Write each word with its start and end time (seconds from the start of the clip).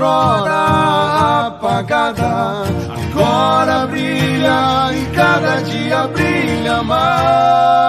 outrora 0.00 1.46
apagada 1.46 2.64
agora 3.12 3.86
brilha 3.86 4.90
e 4.92 5.06
cada 5.14 5.60
dia 5.62 6.06
brilha 6.08 6.82
mais. 6.82 7.79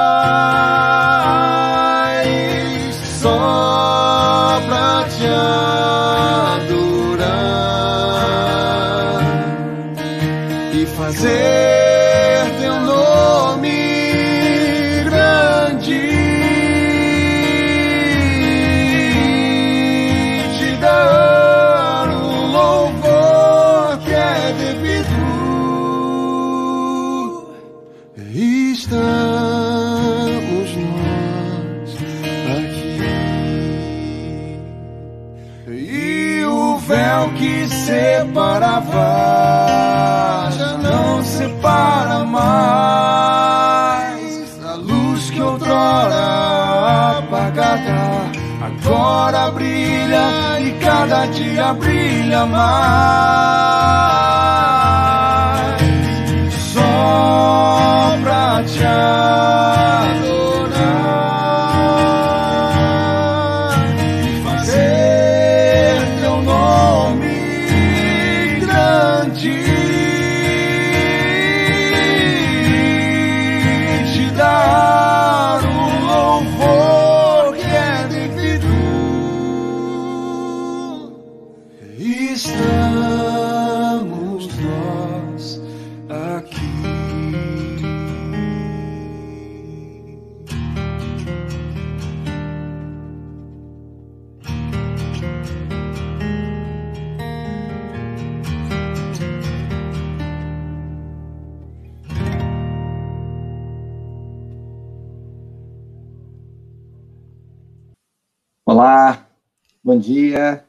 Olá, 108.74 109.30
bom 109.84 110.00
dia, 110.00 110.66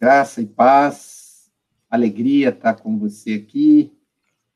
graça 0.00 0.40
e 0.40 0.46
paz, 0.46 1.52
alegria 1.90 2.48
estar 2.48 2.76
com 2.76 2.98
você 2.98 3.34
aqui. 3.34 3.92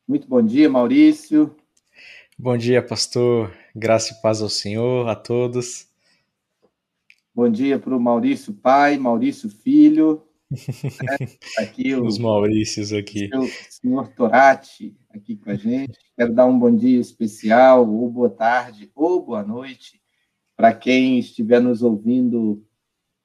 Muito 0.09 0.27
bom 0.27 0.41
dia, 0.41 0.67
Maurício. 0.67 1.55
Bom 2.39 2.57
dia, 2.57 2.83
pastor. 2.83 3.55
Graça 3.77 4.15
e 4.15 4.23
paz 4.23 4.41
ao 4.41 4.49
Senhor, 4.49 5.07
a 5.11 5.15
todos. 5.15 5.89
Bom 7.35 7.51
dia 7.51 7.79
para 7.79 7.95
o 7.95 8.01
Maurício 8.01 8.55
pai, 8.55 8.97
Maurício 8.97 9.51
filho. 9.51 10.23
né? 10.51 11.29
Aqui 11.59 11.95
o 11.95 12.07
Os 12.07 12.19
Maurícios 12.19 12.95
aqui. 12.95 13.29
seu 13.29 13.47
senhor 13.69 14.09
Torati 14.15 14.97
aqui 15.11 15.37
com 15.37 15.51
a 15.51 15.55
gente. 15.55 15.99
Quero 16.17 16.33
dar 16.33 16.47
um 16.47 16.59
bom 16.59 16.75
dia 16.75 16.99
especial, 16.99 17.87
ou 17.87 18.11
boa 18.11 18.31
tarde, 18.31 18.91
ou 18.95 19.23
boa 19.23 19.43
noite, 19.43 20.01
para 20.57 20.73
quem 20.73 21.19
estiver 21.19 21.61
nos 21.61 21.83
ouvindo 21.83 22.67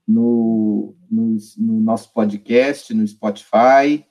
no, 0.07 0.95
no, 1.09 1.37
no 1.57 1.79
nosso 1.79 2.13
podcast, 2.13 2.93
no 2.93 3.07
Spotify. 3.07 4.05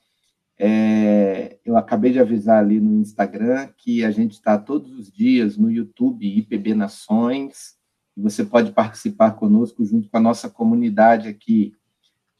É, 0.58 1.58
eu 1.64 1.76
acabei 1.76 2.12
de 2.12 2.20
avisar 2.20 2.62
ali 2.62 2.80
no 2.80 3.00
Instagram 3.00 3.68
que 3.76 4.04
a 4.04 4.10
gente 4.10 4.32
está 4.32 4.56
todos 4.56 4.92
os 4.92 5.10
dias 5.10 5.56
no 5.56 5.70
YouTube 5.70 6.26
IPB 6.26 6.74
Nações. 6.74 7.76
E 8.16 8.20
você 8.20 8.44
pode 8.44 8.72
participar 8.72 9.32
conosco 9.32 9.84
junto 9.84 10.08
com 10.08 10.16
a 10.16 10.20
nossa 10.20 10.48
comunidade 10.48 11.28
aqui. 11.28 11.74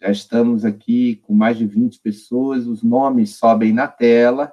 Já 0.00 0.10
estamos 0.10 0.64
aqui 0.64 1.16
com 1.16 1.34
mais 1.34 1.56
de 1.56 1.66
20 1.66 2.00
pessoas, 2.00 2.66
os 2.66 2.82
nomes 2.82 3.37
sobem 3.37 3.72
na 3.72 3.88
tela 3.88 4.53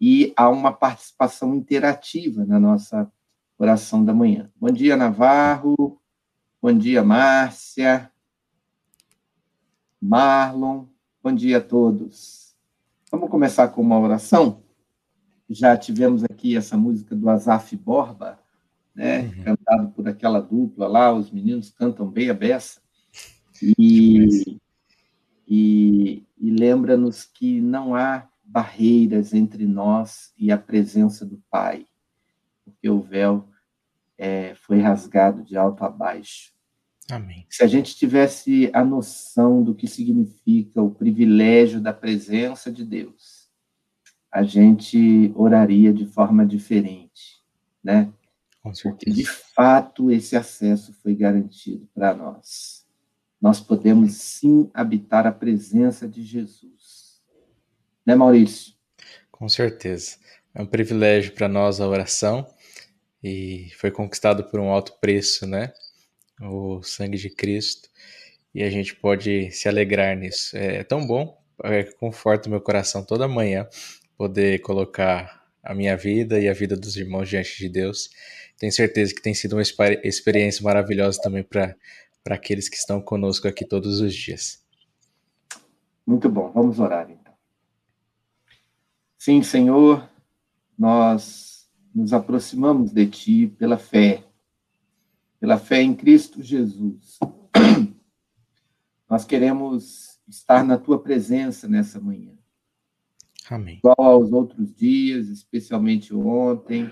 e 0.00 0.32
há 0.36 0.48
uma 0.48 0.72
participação 0.72 1.54
interativa 1.54 2.44
na 2.44 2.58
nossa 2.58 3.10
oração 3.58 4.04
da 4.04 4.14
manhã. 4.14 4.50
Bom 4.56 4.70
dia, 4.70 4.96
Navarro. 4.96 6.00
Bom 6.62 6.72
dia, 6.72 7.02
Márcia. 7.02 8.10
Marlon. 10.00 10.86
Bom 11.22 11.32
dia 11.32 11.58
a 11.58 11.60
todos. 11.60 12.54
Vamos 13.10 13.28
começar 13.30 13.68
com 13.68 13.80
uma 13.80 13.98
oração? 13.98 14.62
Já 15.50 15.76
tivemos 15.76 16.22
aqui 16.24 16.56
essa 16.56 16.76
música 16.76 17.16
do 17.16 17.28
Azaf 17.28 17.74
Borba, 17.76 18.38
né? 18.94 19.22
Uhum. 19.22 19.44
Cantado 19.44 19.88
por 19.90 20.06
aquela 20.06 20.40
dupla 20.40 20.86
lá, 20.86 21.12
os 21.12 21.30
meninos 21.30 21.70
cantam 21.70 22.08
bem 22.08 22.30
a 22.30 22.34
beça. 22.34 22.80
E, 23.76 24.58
e, 25.46 26.24
e 26.38 26.50
lembra-nos 26.50 27.24
que 27.24 27.60
não 27.60 27.94
há 27.94 28.28
barreiras 28.44 29.34
entre 29.34 29.66
nós 29.66 30.32
e 30.38 30.52
a 30.52 30.58
presença 30.58 31.26
do 31.26 31.42
Pai, 31.50 31.86
porque 32.64 32.88
o 32.88 33.00
véu 33.00 33.48
é, 34.16 34.54
foi 34.54 34.78
rasgado 34.80 35.42
de 35.42 35.56
alto 35.56 35.82
a 35.84 35.88
baixo. 35.88 36.52
Amém. 37.10 37.46
Se 37.48 37.62
a 37.62 37.66
gente 37.66 37.96
tivesse 37.96 38.70
a 38.72 38.84
noção 38.84 39.62
do 39.62 39.74
que 39.74 39.86
significa 39.86 40.82
o 40.82 40.90
privilégio 40.90 41.80
da 41.80 41.92
presença 41.92 42.70
de 42.70 42.84
Deus, 42.84 43.48
a 44.30 44.42
gente 44.42 45.32
oraria 45.34 45.92
de 45.92 46.06
forma 46.06 46.44
diferente, 46.44 47.42
né? 47.82 48.12
Com 48.62 48.72
Porque, 48.72 49.10
de 49.10 49.24
certeza. 49.24 49.44
fato, 49.54 50.10
esse 50.10 50.36
acesso 50.36 50.92
foi 51.02 51.14
garantido 51.14 51.88
para 51.94 52.14
nós. 52.14 52.86
Nós 53.40 53.60
podemos, 53.60 54.12
sim, 54.14 54.68
habitar 54.74 55.26
a 55.26 55.32
presença 55.32 56.06
de 56.06 56.22
Jesus. 56.22 57.22
Né, 58.04 58.14
Maurício? 58.14 58.74
Com 59.30 59.48
certeza. 59.48 60.16
É 60.54 60.60
um 60.60 60.66
privilégio 60.66 61.32
para 61.32 61.48
nós 61.48 61.80
a 61.80 61.86
oração 61.86 62.46
e 63.22 63.70
foi 63.78 63.90
conquistado 63.90 64.44
por 64.44 64.60
um 64.60 64.70
alto 64.70 64.98
preço, 65.00 65.46
né? 65.46 65.72
O 66.40 66.82
sangue 66.82 67.18
de 67.18 67.30
Cristo. 67.30 67.88
E 68.54 68.62
a 68.62 68.70
gente 68.70 68.94
pode 68.94 69.50
se 69.50 69.68
alegrar 69.68 70.16
nisso. 70.16 70.56
É 70.56 70.82
tão 70.82 71.06
bom, 71.06 71.38
é, 71.64 71.84
conforta 71.84 72.48
o 72.48 72.50
meu 72.50 72.60
coração 72.60 73.04
toda 73.04 73.28
manhã 73.28 73.68
poder 74.16 74.60
colocar 74.60 75.46
a 75.62 75.74
minha 75.74 75.96
vida 75.96 76.40
e 76.40 76.48
a 76.48 76.52
vida 76.52 76.76
dos 76.76 76.96
irmãos 76.96 77.28
diante 77.28 77.58
de 77.58 77.68
Deus. 77.68 78.10
Tenho 78.58 78.72
certeza 78.72 79.14
que 79.14 79.22
tem 79.22 79.34
sido 79.34 79.54
uma 79.54 79.62
exper- 79.62 80.00
experiência 80.02 80.62
maravilhosa 80.62 81.20
também 81.22 81.44
para 81.44 81.76
aqueles 82.30 82.68
que 82.68 82.76
estão 82.76 83.00
conosco 83.00 83.46
aqui 83.46 83.64
todos 83.64 84.00
os 84.00 84.14
dias. 84.14 84.66
Muito 86.06 86.28
bom, 86.28 86.50
vamos 86.50 86.80
orar 86.80 87.08
então. 87.10 87.34
Sim, 89.18 89.42
Senhor, 89.42 90.08
nós 90.78 91.68
nos 91.94 92.12
aproximamos 92.12 92.92
de 92.92 93.06
Ti 93.06 93.46
pela 93.58 93.76
fé, 93.76 94.24
pela 95.40 95.58
fé 95.58 95.82
em 95.82 95.94
Cristo 95.94 96.42
Jesus. 96.42 97.18
Nós 99.08 99.24
queremos 99.24 100.18
estar 100.28 100.64
na 100.64 100.76
Tua 100.76 101.00
presença 101.00 101.68
nessa 101.68 102.00
manhã. 102.00 102.36
Amém. 103.50 103.78
Igual 103.78 103.96
aos 103.98 104.32
outros 104.32 104.74
dias, 104.74 105.28
especialmente 105.28 106.14
ontem, 106.14 106.90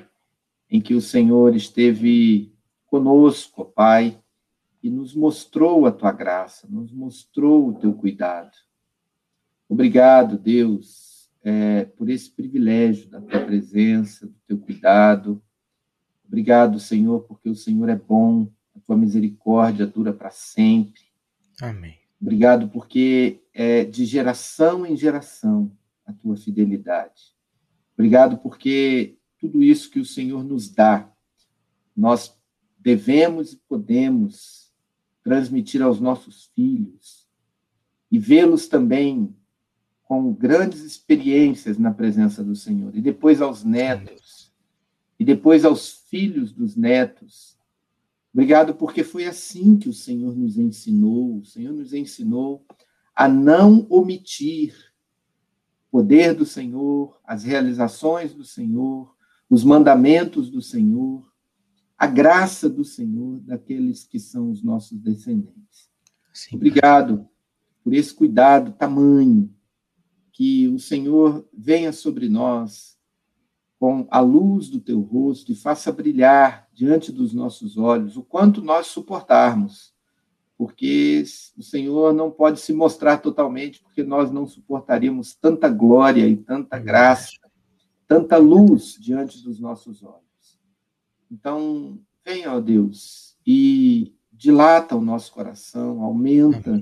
em 0.71 0.81
que 0.81 0.95
o 0.95 1.01
Senhor 1.01 1.55
esteve 1.55 2.53
conosco, 2.87 3.65
Pai, 3.65 4.19
e 4.83 4.91
nos 4.91 5.15
mostrou 5.15 5.85
a 5.87 5.93
tua 5.93 6.13
graça, 6.13 6.67
nos 6.69 6.93
mostrou 6.93 7.69
o 7.69 7.75
teu 7.75 7.93
cuidado. 7.93 8.57
Obrigado, 9.69 10.39
Deus, 10.39 11.29
é, 11.43 11.85
por 11.85 12.09
esse 12.09 12.31
privilégio 12.31 13.11
da 13.11 13.21
tua 13.21 13.41
presença, 13.41 14.27
do 14.27 14.35
teu 14.47 14.59
cuidado. 14.59 15.43
Obrigado, 16.27 16.81
Senhor, 16.81 17.21
porque 17.21 17.49
o 17.49 17.55
Senhor 17.55 17.89
é 17.89 17.97
bom, 17.97 18.49
a 18.75 18.81
tua 18.81 18.97
misericórdia 18.97 19.87
dura 19.87 20.13
para 20.13 20.31
sempre. 20.31 21.03
Amém. 21.61 21.97
Obrigado 22.21 22.69
porque 22.69 23.43
é 23.53 23.85
de 23.85 24.05
geração 24.05 24.85
em 24.85 24.97
geração 24.97 25.71
a 26.05 26.13
tua 26.13 26.37
fidelidade. 26.37 27.35
Obrigado 27.95 28.39
porque 28.39 29.17
tudo 29.39 29.63
isso 29.63 29.91
que 29.91 30.01
o 30.01 30.05
Senhor 30.05 30.45
nos 30.45 30.69
dá, 30.69 31.11
nós 31.97 32.37
devemos 32.79 33.53
e 33.53 33.57
podemos 33.69 34.73
transmitir 35.23 35.83
aos 35.83 36.01
nossos 36.01 36.47
filhos 36.55 37.27
e 38.11 38.19
vê-los 38.19 38.69
também 38.69 39.35
com 40.05 40.33
grandes 40.33 40.83
experiências 40.83 41.79
na 41.79 41.93
presença 41.93 42.45
do 42.45 42.55
Senhor, 42.55 42.97
e 42.97 43.01
depois 43.01 43.43
aos 43.43 43.65
netos, 43.65 44.26
e 45.19 45.25
depois 45.25 45.65
aos 45.65 46.05
filhos 46.09 46.53
dos 46.53 46.77
netos. 46.77 47.57
Obrigado, 48.33 48.75
porque 48.75 49.03
foi 49.03 49.25
assim 49.25 49.79
que 49.79 49.89
o 49.89 49.95
Senhor 49.95 50.37
nos 50.37 50.59
ensinou. 50.59 51.39
O 51.39 51.45
Senhor 51.45 51.73
nos 51.73 51.95
ensinou 51.95 52.65
a 53.15 53.27
não 53.27 53.87
omitir 53.89 54.75
o 55.89 55.99
poder 55.99 56.35
do 56.35 56.45
Senhor, 56.45 57.19
as 57.25 57.45
realizações 57.45 58.35
do 58.35 58.45
Senhor, 58.45 59.15
os 59.49 59.65
mandamentos 59.65 60.51
do 60.51 60.61
Senhor, 60.61 61.33
a 61.97 62.07
graça 62.07 62.69
do 62.69 62.85
Senhor 62.85 63.41
daqueles 63.41 64.05
que 64.05 64.21
são 64.21 64.51
os 64.51 64.63
nossos 64.63 64.99
descendentes. 65.01 65.91
Sim. 66.33 66.57
Obrigado 66.57 67.27
por 67.83 67.95
esse 67.95 68.13
cuidado 68.13 68.73
tamanho 68.73 69.51
que 70.31 70.69
o 70.69 70.79
Senhor 70.79 71.49
venha 71.57 71.93
sobre 71.93 72.29
nós 72.29 72.96
com 73.79 74.07
a 74.11 74.21
luz 74.21 74.69
do 74.69 74.81
teu 74.81 75.01
rosto 75.01 75.53
e 75.53 75.55
faça 75.55 75.93
brilhar 75.93 76.67
diante 76.73 77.13
dos 77.13 77.33
nossos 77.35 77.77
olhos 77.77 78.17
o 78.17 78.23
quanto 78.23 78.63
nós 78.63 78.87
suportarmos, 78.87 79.95
porque 80.57 81.23
o 81.57 81.63
Senhor 81.63 82.15
não 82.15 82.31
pode 82.31 82.61
se 82.61 82.73
mostrar 82.73 83.19
totalmente, 83.19 83.83
porque 83.83 84.03
nós 84.03 84.31
não 84.31 84.47
suportaríamos 84.47 85.35
tanta 85.35 85.69
glória 85.69 86.27
e 86.27 86.37
tanta 86.37 86.79
graça, 86.79 87.33
tanta 88.09 88.39
luz 88.39 88.97
diante 88.99 89.43
dos 89.43 89.61
nossos 89.61 90.03
olhos. 90.03 90.59
Então, 91.31 91.99
venha, 92.25 92.55
ó 92.55 92.61
Deus, 92.61 93.37
e 93.47 94.15
dilata 94.33 94.97
o 94.97 95.03
nosso 95.03 95.33
coração, 95.33 96.03
aumenta 96.03 96.73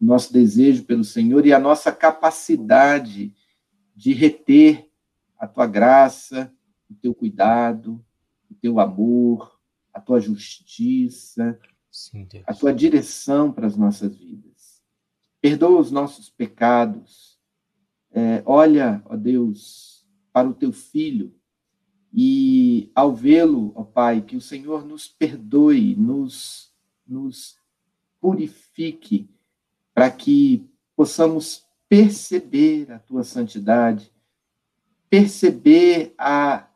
o 0.00 0.04
nosso 0.04 0.32
desejo 0.32 0.84
pelo 0.84 1.04
Senhor 1.04 1.46
e 1.46 1.52
a 1.52 1.58
nossa 1.58 1.90
capacidade 1.92 3.34
de 3.94 4.12
reter 4.12 4.91
a 5.42 5.48
tua 5.48 5.66
graça, 5.66 6.54
o 6.88 6.94
teu 6.94 7.12
cuidado, 7.12 8.00
o 8.48 8.54
teu 8.54 8.78
amor, 8.78 9.58
a 9.92 10.00
tua 10.00 10.20
justiça, 10.20 11.58
Sim, 11.90 12.28
a 12.46 12.54
tua 12.54 12.72
direção 12.72 13.50
para 13.50 13.66
as 13.66 13.76
nossas 13.76 14.14
vidas. 14.14 14.80
Perdoa 15.40 15.80
os 15.80 15.90
nossos 15.90 16.30
pecados. 16.30 17.40
É, 18.12 18.40
olha, 18.46 19.02
ó 19.04 19.16
Deus, 19.16 20.06
para 20.32 20.48
o 20.48 20.54
teu 20.54 20.72
filho 20.72 21.34
e 22.14 22.92
ao 22.94 23.12
vê-lo, 23.12 23.72
ó 23.74 23.82
Pai, 23.82 24.22
que 24.22 24.36
o 24.36 24.40
Senhor 24.40 24.86
nos 24.86 25.08
perdoe, 25.08 25.96
nos, 25.96 26.72
nos 27.04 27.58
purifique, 28.20 29.28
para 29.92 30.08
que 30.08 30.64
possamos 30.94 31.66
perceber 31.88 32.92
a 32.92 33.00
tua 33.00 33.24
santidade, 33.24 34.12
perceber 35.12 36.14
a, 36.16 36.66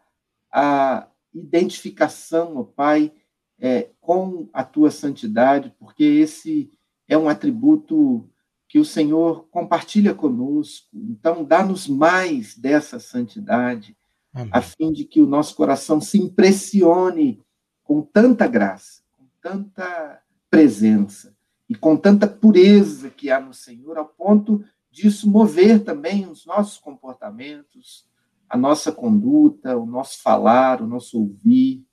a 0.52 1.08
identificação, 1.32 2.58
ó 2.58 2.64
Pai, 2.64 3.10
é, 3.58 3.88
com 3.98 4.50
a 4.52 4.62
tua 4.62 4.90
santidade, 4.90 5.74
porque 5.78 6.04
esse 6.04 6.70
é 7.08 7.16
um 7.16 7.30
atributo 7.30 8.28
que 8.68 8.78
o 8.78 8.84
Senhor 8.84 9.48
compartilha 9.50 10.12
conosco. 10.12 10.86
Então, 10.92 11.44
dá-nos 11.44 11.88
mais 11.88 12.54
dessa 12.58 13.00
santidade 13.00 13.96
Amém. 14.34 14.50
a 14.52 14.60
fim 14.60 14.92
de 14.92 15.06
que 15.06 15.22
o 15.22 15.26
nosso 15.26 15.56
coração 15.56 15.98
se 15.98 16.18
impressione 16.18 17.42
com 17.82 18.02
tanta 18.02 18.46
graça, 18.46 19.00
com 19.16 19.24
tanta 19.40 20.20
presença 20.50 21.34
e 21.70 21.74
com 21.74 21.96
tanta 21.96 22.26
pureza 22.26 23.08
que 23.08 23.30
há 23.30 23.40
no 23.40 23.54
Senhor, 23.54 23.96
ao 23.96 24.04
ponto 24.04 24.62
disso 24.90 25.26
mover 25.26 25.82
também 25.82 26.28
os 26.28 26.44
nossos 26.44 26.76
comportamentos, 26.76 28.04
a 28.48 28.56
nossa 28.56 28.92
conduta, 28.92 29.76
o 29.76 29.86
nosso 29.86 30.22
falar, 30.22 30.80
o 30.80 30.86
nosso 30.86 31.18
ouvir, 31.20 31.84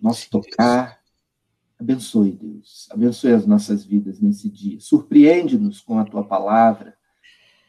o 0.00 0.04
nosso 0.04 0.28
tocar. 0.30 1.00
Abençoe, 1.78 2.32
Deus. 2.32 2.88
Abençoe 2.90 3.32
as 3.32 3.46
nossas 3.46 3.84
vidas 3.84 4.20
nesse 4.20 4.48
dia. 4.50 4.78
Surpreende-nos 4.80 5.80
com 5.80 5.98
a 5.98 6.04
tua 6.04 6.24
palavra. 6.24 6.96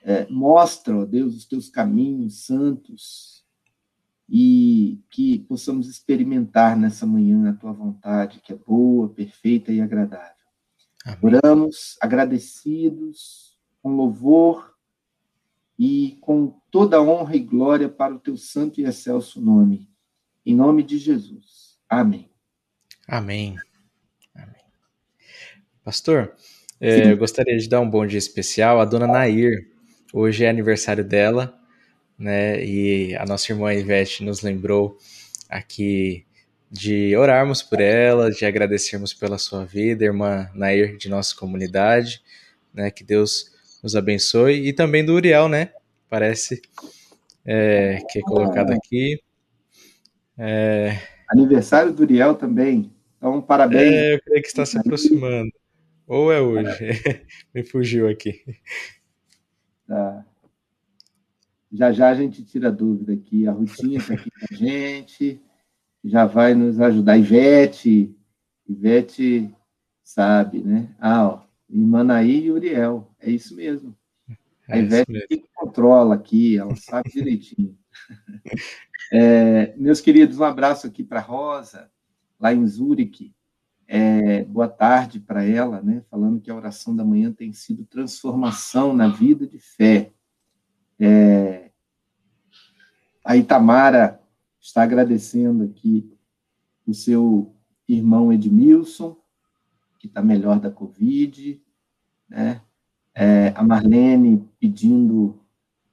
É, 0.03 0.27
mostra, 0.29 0.97
ó 0.97 1.05
Deus, 1.05 1.35
os 1.35 1.45
teus 1.45 1.69
caminhos 1.69 2.45
santos 2.45 3.41
e 4.27 4.99
que 5.09 5.39
possamos 5.39 5.89
experimentar 5.89 6.77
nessa 6.77 7.05
manhã 7.05 7.49
a 7.49 7.53
tua 7.53 7.73
vontade, 7.73 8.39
que 8.39 8.53
é 8.53 8.55
boa, 8.55 9.09
perfeita 9.09 9.71
e 9.71 9.81
agradável. 9.81 10.31
Amém. 11.05 11.19
Oramos 11.21 11.97
agradecidos, 11.99 13.59
com 13.81 13.95
louvor 13.95 14.70
e 15.81 16.17
com 16.21 16.53
toda 16.69 17.01
honra 17.01 17.35
e 17.35 17.39
glória 17.39 17.89
para 17.89 18.13
o 18.13 18.19
teu 18.19 18.37
santo 18.37 18.79
e 18.79 18.83
excelso 18.83 19.41
nome. 19.41 19.89
Em 20.45 20.55
nome 20.55 20.83
de 20.83 20.97
Jesus. 20.97 21.79
Amém. 21.89 22.29
Amém. 23.07 23.55
Amém. 24.35 24.61
Pastor, 25.83 26.35
é, 26.79 27.11
eu 27.11 27.17
gostaria 27.17 27.57
de 27.57 27.67
dar 27.67 27.81
um 27.81 27.89
bom 27.89 28.05
dia 28.05 28.19
especial 28.19 28.79
à 28.79 28.85
dona 28.85 29.07
Nair. 29.07 29.71
Hoje 30.13 30.45
é 30.45 30.49
aniversário 30.49 31.03
dela 31.03 31.59
né? 32.21 32.63
E 32.63 33.15
a 33.15 33.25
nossa 33.25 33.51
irmã 33.51 33.73
Ivete 33.73 34.23
nos 34.23 34.41
lembrou 34.41 34.97
aqui 35.49 36.23
de 36.69 37.15
orarmos 37.17 37.63
por 37.63 37.81
ela, 37.81 38.31
de 38.31 38.45
agradecermos 38.45 39.13
pela 39.13 39.39
sua 39.39 39.65
vida, 39.65 40.05
irmã 40.05 40.49
Nair 40.53 40.95
de 40.97 41.09
nossa 41.09 41.35
comunidade, 41.35 42.21
né? 42.71 42.91
Que 42.91 43.03
Deus 43.03 43.51
nos 43.81 43.95
abençoe 43.95 44.67
e 44.67 44.73
também 44.73 45.03
do 45.03 45.13
Uriel, 45.13 45.47
né? 45.47 45.71
Parece 46.09 46.61
é, 47.45 47.99
que 48.09 48.19
é 48.19 48.21
colocado 48.21 48.71
aqui. 48.71 49.21
É... 50.37 50.97
Aniversário 51.29 51.93
do 51.93 52.03
Uriel 52.03 52.35
também. 52.35 52.91
Então, 53.17 53.41
parabéns. 53.41 53.93
É, 53.93 54.15
eu 54.15 54.21
creio 54.21 54.41
que 54.41 54.47
está 54.47 54.65
se 54.65 54.77
aproximando. 54.77 55.51
Ou 56.07 56.31
é 56.31 56.41
hoje? 56.41 56.69
Me 57.53 57.63
fugiu 57.63 58.09
aqui. 58.09 58.43
Tá. 59.87 60.25
Já 61.71 61.91
já 61.91 62.09
a 62.09 62.15
gente 62.15 62.43
tira 62.43 62.67
a 62.67 62.71
dúvida 62.71 63.13
aqui. 63.13 63.47
A 63.47 63.51
Rutinha 63.51 63.97
está 63.97 64.13
aqui 64.13 64.29
com 64.29 64.53
a 64.53 64.57
gente, 64.57 65.41
já 66.03 66.25
vai 66.25 66.53
nos 66.53 66.79
ajudar. 66.81 67.17
Ivete, 67.17 68.13
Ivete 68.67 69.49
sabe, 70.03 70.59
né? 70.59 70.89
Ah, 70.99 71.27
ó, 71.27 71.41
Imanaí 71.69 72.45
e 72.45 72.51
Uriel, 72.51 73.07
é 73.21 73.31
isso 73.31 73.55
mesmo. 73.55 73.95
A 74.67 74.77
é 74.77 74.81
Ivete 74.81 75.17
é 75.17 75.27
que 75.27 75.45
controla 75.53 76.15
aqui, 76.15 76.57
ela 76.57 76.75
sabe 76.75 77.09
direitinho. 77.11 77.77
É, 79.11 79.75
meus 79.77 80.01
queridos, 80.01 80.39
um 80.39 80.43
abraço 80.43 80.87
aqui 80.87 81.03
para 81.03 81.19
Rosa, 81.19 81.91
lá 82.39 82.53
em 82.53 82.65
Zurique. 82.65 83.35
É, 83.87 84.45
boa 84.45 84.69
tarde 84.69 85.19
para 85.19 85.43
ela, 85.43 85.81
né? 85.81 86.01
Falando 86.09 86.39
que 86.39 86.49
a 86.49 86.55
oração 86.55 86.95
da 86.95 87.03
manhã 87.03 87.31
tem 87.31 87.51
sido 87.51 87.85
transformação 87.85 88.93
na 88.93 89.09
vida 89.09 89.45
de 89.45 89.59
fé. 89.59 90.13
É, 90.97 91.71
a 93.23 93.35
Itamara 93.35 94.21
está 94.59 94.83
agradecendo 94.83 95.65
aqui 95.65 96.09
o 96.87 96.93
seu 96.93 97.53
irmão 97.87 98.31
Edmilson, 98.31 99.17
que 99.99 100.07
está 100.07 100.21
melhor 100.21 100.59
da 100.59 100.71
Covid, 100.71 101.61
né? 102.29 102.61
É, 103.21 103.53
a 103.55 103.63
Marlene 103.63 104.43
pedindo 104.59 105.39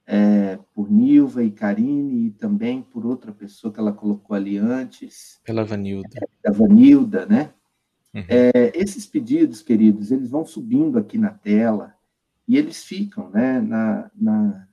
é, 0.07 0.59
por 0.75 0.91
Nilva 0.91 1.45
e 1.45 1.51
Karine, 1.51 2.29
e 2.29 2.31
também 2.31 2.81
por 2.81 3.05
outra 3.05 3.31
pessoa 3.31 3.71
que 3.71 3.79
ela 3.79 3.93
colocou 3.93 4.35
ali 4.35 4.57
antes. 4.57 5.39
Pela 5.45 5.63
Vanilda. 5.63 6.09
É, 6.17 6.27
da 6.43 6.57
Vanilda, 6.57 7.27
né? 7.27 7.53
Uhum. 8.15 8.25
É, 8.27 8.73
esses 8.75 9.05
pedidos, 9.05 9.61
queridos, 9.61 10.11
eles 10.11 10.31
vão 10.31 10.47
subindo 10.47 10.99
aqui 10.99 11.19
na 11.19 11.29
tela 11.29 11.95
e 12.49 12.57
eles 12.57 12.83
ficam 12.83 13.29
né, 13.29 13.61
na, 13.61 14.11
na 14.15 14.67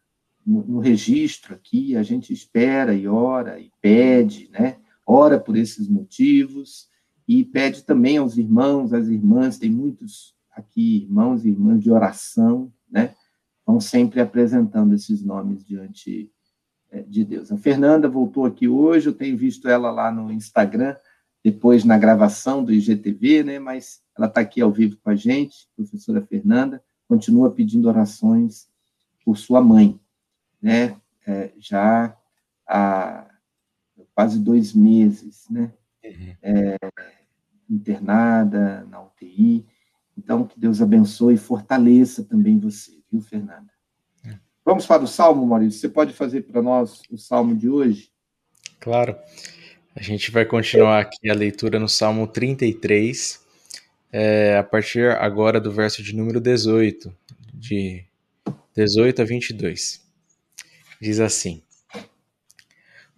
no, 0.45 0.63
no, 0.63 0.79
registro 0.79 1.55
aqui, 1.55 1.97
a 1.97 2.03
gente 2.03 2.31
espera 2.31 2.93
e 2.93 3.05
ora 3.05 3.59
e 3.59 3.69
pede, 3.81 4.49
né? 4.53 4.77
Ora 5.05 5.37
por 5.37 5.57
esses 5.57 5.89
motivos 5.89 6.87
e 7.27 7.43
pede 7.43 7.83
também 7.83 8.17
aos 8.17 8.37
irmãos, 8.37 8.93
às 8.93 9.09
irmãs, 9.09 9.57
tem 9.57 9.69
muitos 9.69 10.33
aqui 10.55 11.03
irmãos 11.03 11.43
e 11.43 11.49
irmãs 11.49 11.83
de 11.83 11.91
oração, 11.91 12.71
né? 12.89 13.13
Vão 13.65 13.79
sempre 13.79 14.21
apresentando 14.21 14.95
esses 14.95 15.23
nomes 15.23 15.65
diante 15.65 16.31
é, 16.91 17.01
de 17.01 17.25
Deus. 17.25 17.51
A 17.51 17.57
Fernanda 17.57 18.07
voltou 18.07 18.45
aqui 18.45 18.67
hoje, 18.67 19.09
eu 19.09 19.13
tenho 19.13 19.37
visto 19.37 19.67
ela 19.67 19.91
lá 19.91 20.11
no 20.11 20.31
Instagram, 20.31 20.95
depois 21.43 21.83
na 21.83 21.97
gravação 21.97 22.63
do 22.63 22.73
IGTV, 22.73 23.43
né? 23.43 23.59
Mas 23.59 24.01
ela 24.17 24.27
está 24.27 24.41
aqui 24.41 24.61
ao 24.61 24.71
vivo 24.71 24.97
com 25.03 25.09
a 25.09 25.15
gente, 25.15 25.67
professora 25.75 26.25
Fernanda, 26.25 26.81
continua 27.07 27.51
pedindo 27.51 27.87
orações 27.87 28.67
por 29.23 29.37
sua 29.37 29.61
mãe, 29.61 29.99
né? 30.61 30.95
É, 31.27 31.51
já 31.57 32.15
há 32.67 33.27
quase 34.13 34.39
dois 34.39 34.73
meses, 34.73 35.45
né? 35.49 35.73
Uhum. 36.03 36.35
É, 36.41 36.77
internada 37.69 38.85
na 38.89 39.01
UTI. 39.01 39.65
Então, 40.25 40.43
que 40.43 40.59
Deus 40.59 40.81
abençoe 40.81 41.35
e 41.35 41.37
fortaleça 41.37 42.23
também 42.23 42.57
você, 42.57 42.91
viu, 43.11 43.21
Fernanda? 43.21 43.71
É. 44.25 44.33
Vamos 44.65 44.87
para 44.87 45.03
o 45.03 45.07
Salmo, 45.07 45.45
Maurício. 45.45 45.79
Você 45.79 45.87
pode 45.87 46.13
fazer 46.13 46.41
para 46.41 46.63
nós 46.63 47.03
o 47.11 47.17
Salmo 47.17 47.55
de 47.55 47.69
hoje? 47.69 48.09
Claro. 48.79 49.15
A 49.95 50.01
gente 50.01 50.31
vai 50.31 50.43
continuar 50.43 50.99
aqui 50.99 51.29
a 51.29 51.33
leitura 51.35 51.79
no 51.79 51.87
Salmo 51.87 52.25
33, 52.25 53.39
é, 54.11 54.57
a 54.57 54.63
partir 54.63 55.11
agora 55.11 55.61
do 55.61 55.71
verso 55.71 56.01
de 56.01 56.15
número 56.15 56.41
18, 56.41 57.15
de 57.53 58.03
18 58.75 59.21
a 59.21 59.25
22. 59.25 60.03
Diz 60.99 61.19
assim: 61.19 61.61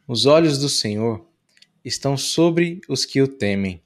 Os 0.05 0.25
olhos 0.25 0.59
do 0.59 0.67
Senhor 0.67 1.25
estão 1.85 2.17
sobre 2.17 2.81
os 2.89 3.05
que 3.05 3.21
o 3.21 3.29
temem 3.29 3.81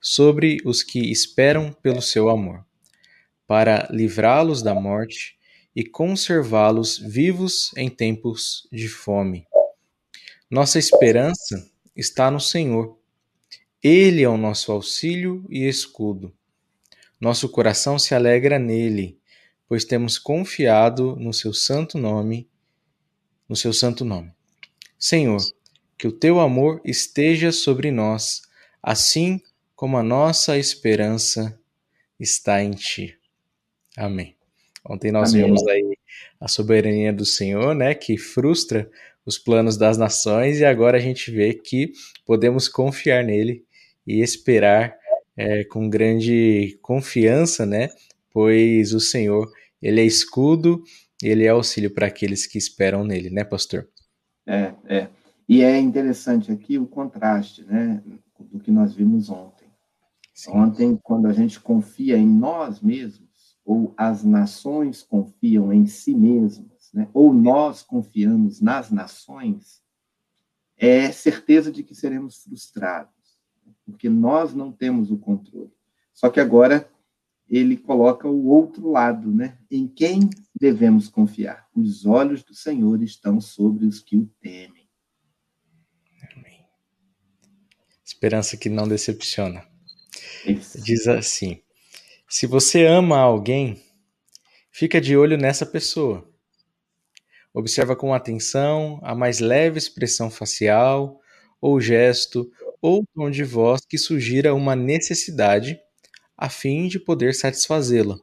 sobre 0.00 0.58
os 0.64 0.82
que 0.82 1.10
esperam 1.10 1.72
pelo 1.72 2.00
seu 2.00 2.28
amor, 2.28 2.64
para 3.46 3.88
livrá-los 3.90 4.62
da 4.62 4.74
morte 4.74 5.38
e 5.74 5.84
conservá-los 5.84 6.98
vivos 6.98 7.70
em 7.76 7.88
tempos 7.88 8.68
de 8.72 8.88
fome. 8.88 9.46
Nossa 10.50 10.78
esperança 10.78 11.70
está 11.94 12.30
no 12.30 12.40
Senhor. 12.40 12.98
Ele 13.82 14.22
é 14.22 14.28
o 14.28 14.36
nosso 14.36 14.72
auxílio 14.72 15.44
e 15.50 15.68
escudo. 15.68 16.32
Nosso 17.20 17.48
coração 17.48 17.98
se 17.98 18.14
alegra 18.14 18.58
nele, 18.58 19.18
pois 19.68 19.84
temos 19.84 20.18
confiado 20.18 21.16
no 21.16 21.32
seu 21.32 21.52
santo 21.52 21.98
nome, 21.98 22.48
no 23.48 23.54
seu 23.54 23.72
santo 23.72 24.04
nome. 24.04 24.32
Senhor, 24.98 25.40
que 25.96 26.06
o 26.06 26.12
teu 26.12 26.40
amor 26.40 26.80
esteja 26.84 27.52
sobre 27.52 27.90
nós, 27.90 28.42
assim 28.82 29.40
como 29.78 29.96
a 29.96 30.02
nossa 30.02 30.58
esperança 30.58 31.56
está 32.18 32.60
em 32.60 32.72
ti. 32.72 33.16
Amém. 33.96 34.34
Ontem 34.84 35.12
nós 35.12 35.32
Amém. 35.32 35.44
vimos 35.44 35.64
aí 35.68 35.96
a 36.40 36.48
soberania 36.48 37.12
do 37.12 37.24
Senhor, 37.24 37.76
né, 37.76 37.94
que 37.94 38.18
frustra 38.18 38.90
os 39.24 39.38
planos 39.38 39.76
das 39.76 39.96
nações, 39.96 40.58
e 40.58 40.64
agora 40.64 40.96
a 40.96 41.00
gente 41.00 41.30
vê 41.30 41.54
que 41.54 41.92
podemos 42.26 42.68
confiar 42.68 43.22
nele 43.22 43.64
e 44.04 44.20
esperar 44.20 44.96
é, 45.36 45.62
com 45.62 45.88
grande 45.88 46.76
confiança, 46.82 47.64
né, 47.64 47.88
pois 48.32 48.92
o 48.92 48.98
Senhor, 48.98 49.48
ele 49.80 50.00
é 50.00 50.04
escudo, 50.04 50.82
ele 51.22 51.44
é 51.44 51.50
auxílio 51.50 51.94
para 51.94 52.08
aqueles 52.08 52.48
que 52.48 52.58
esperam 52.58 53.04
nele, 53.04 53.30
né, 53.30 53.44
pastor? 53.44 53.88
É, 54.44 54.72
é. 54.88 55.08
E 55.48 55.62
é 55.62 55.78
interessante 55.78 56.50
aqui 56.50 56.78
o 56.78 56.86
contraste, 56.88 57.62
né, 57.62 58.02
do 58.40 58.58
que 58.58 58.72
nós 58.72 58.92
vimos 58.92 59.30
ontem. 59.30 59.57
Sim. 60.38 60.52
Ontem, 60.52 60.96
quando 61.02 61.26
a 61.26 61.32
gente 61.32 61.58
confia 61.58 62.16
em 62.16 62.24
nós 62.24 62.80
mesmos, 62.80 63.58
ou 63.64 63.92
as 63.96 64.22
nações 64.22 65.02
confiam 65.02 65.72
em 65.72 65.84
si 65.84 66.14
mesmas, 66.14 66.92
né? 66.94 67.10
ou 67.12 67.34
nós 67.34 67.82
confiamos 67.82 68.60
nas 68.60 68.88
nações, 68.88 69.82
é 70.76 71.10
certeza 71.10 71.72
de 71.72 71.82
que 71.82 71.92
seremos 71.92 72.44
frustrados, 72.44 73.40
porque 73.84 74.08
nós 74.08 74.54
não 74.54 74.70
temos 74.70 75.10
o 75.10 75.18
controle. 75.18 75.72
Só 76.14 76.30
que 76.30 76.38
agora 76.38 76.88
ele 77.48 77.76
coloca 77.76 78.28
o 78.28 78.46
outro 78.46 78.88
lado, 78.92 79.34
né? 79.34 79.58
Em 79.68 79.88
quem 79.88 80.30
devemos 80.54 81.08
confiar? 81.08 81.66
Os 81.74 82.06
olhos 82.06 82.44
do 82.44 82.54
Senhor 82.54 83.02
estão 83.02 83.40
sobre 83.40 83.86
os 83.86 84.00
que 84.00 84.16
o 84.16 84.30
temem. 84.40 84.88
Amém. 86.32 86.64
Esperança 88.04 88.56
que 88.56 88.68
não 88.68 88.86
decepciona. 88.86 89.66
Diz 90.44 91.06
assim: 91.06 91.60
se 92.28 92.46
você 92.46 92.84
ama 92.84 93.18
alguém, 93.18 93.82
fica 94.70 95.00
de 95.00 95.16
olho 95.16 95.36
nessa 95.36 95.64
pessoa. 95.64 96.28
Observa 97.54 97.96
com 97.96 98.12
atenção 98.12 99.00
a 99.02 99.14
mais 99.14 99.40
leve 99.40 99.78
expressão 99.78 100.30
facial, 100.30 101.20
ou 101.60 101.80
gesto, 101.80 102.50
ou 102.80 103.04
tom 103.14 103.30
de 103.30 103.42
voz 103.44 103.80
que 103.88 103.98
sugira 103.98 104.54
uma 104.54 104.76
necessidade, 104.76 105.80
a 106.36 106.48
fim 106.48 106.86
de 106.86 107.00
poder 107.00 107.34
satisfazê-la. 107.34 108.18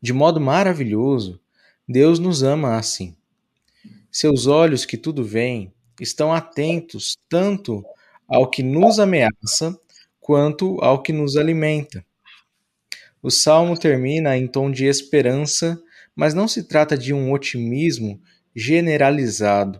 De 0.00 0.12
modo 0.12 0.40
maravilhoso, 0.40 1.40
Deus 1.86 2.18
nos 2.18 2.42
ama 2.42 2.76
assim. 2.76 3.16
Seus 4.10 4.46
olhos 4.46 4.86
que 4.86 4.96
tudo 4.96 5.24
veem 5.24 5.72
estão 6.00 6.32
atentos 6.32 7.16
tanto 7.28 7.84
ao 8.28 8.48
que 8.48 8.62
nos 8.62 8.98
ameaça 8.98 9.78
quanto 10.24 10.78
ao 10.80 11.02
que 11.02 11.12
nos 11.12 11.36
alimenta. 11.36 12.02
O 13.22 13.30
salmo 13.30 13.78
termina 13.78 14.34
em 14.38 14.46
tom 14.46 14.70
de 14.70 14.86
esperança, 14.86 15.78
mas 16.16 16.32
não 16.32 16.48
se 16.48 16.62
trata 16.62 16.96
de 16.96 17.12
um 17.12 17.30
otimismo 17.30 18.18
generalizado. 18.56 19.78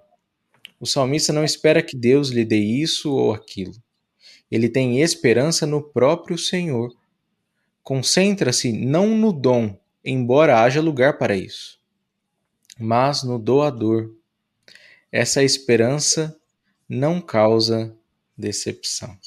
O 0.79 0.87
salmista 0.87 1.33
não 1.33 1.45
espera 1.45 1.83
que 1.83 1.97
Deus 1.97 2.29
lhe 2.29 2.45
dê 2.45 2.59
isso 2.59 3.11
ou 3.11 3.33
aquilo. 3.33 3.73
Ele 4.51 4.69
tem 4.69 5.01
esperança 5.01 5.67
no 5.67 5.83
próprio 5.83 6.37
Senhor. 6.37 6.95
Concentra-se 7.83 8.71
não 8.71 9.17
no 9.17 9.33
dom, 9.33 9.81
embora 10.05 10.61
haja 10.61 10.83
lugar 10.83 11.17
para 11.17 11.35
isso, 11.35 11.81
mas 12.79 13.23
no 13.23 13.39
doador. 13.39 14.15
Essa 15.11 15.43
esperança 15.43 16.39
não 16.87 17.19
causa 17.19 17.97
decepção. 18.37 19.19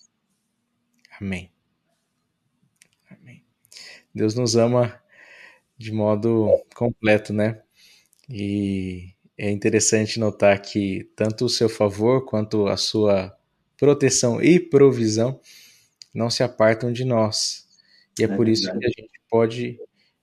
Amém. 1.20 1.52
Amém. 3.10 3.44
Deus 4.14 4.36
nos 4.36 4.56
ama 4.56 5.02
de 5.78 5.92
modo 5.92 6.50
completo, 6.76 7.34
né? 7.34 7.62
E 8.30 9.14
é 9.38 9.52
interessante 9.52 10.20
notar 10.20 10.62
que 10.62 11.10
tanto 11.16 11.46
o 11.46 11.50
seu 11.50 11.70
favor 11.70 12.26
quanto 12.26 12.68
a 12.68 12.78
sua 12.78 13.38
proteção 13.78 14.42
e 14.42 14.60
provisão 14.60 15.40
não 16.14 16.30
se 16.30 16.44
apartam 16.44 16.92
de 16.92 17.06
nós. 17.06 17.68
E 18.20 18.24
é, 18.24 18.26
é 18.26 18.36
por 18.36 18.48
isso 18.48 18.72
que 18.72 18.86
a 18.86 18.90
gente 18.90 19.22
pode 19.30 19.80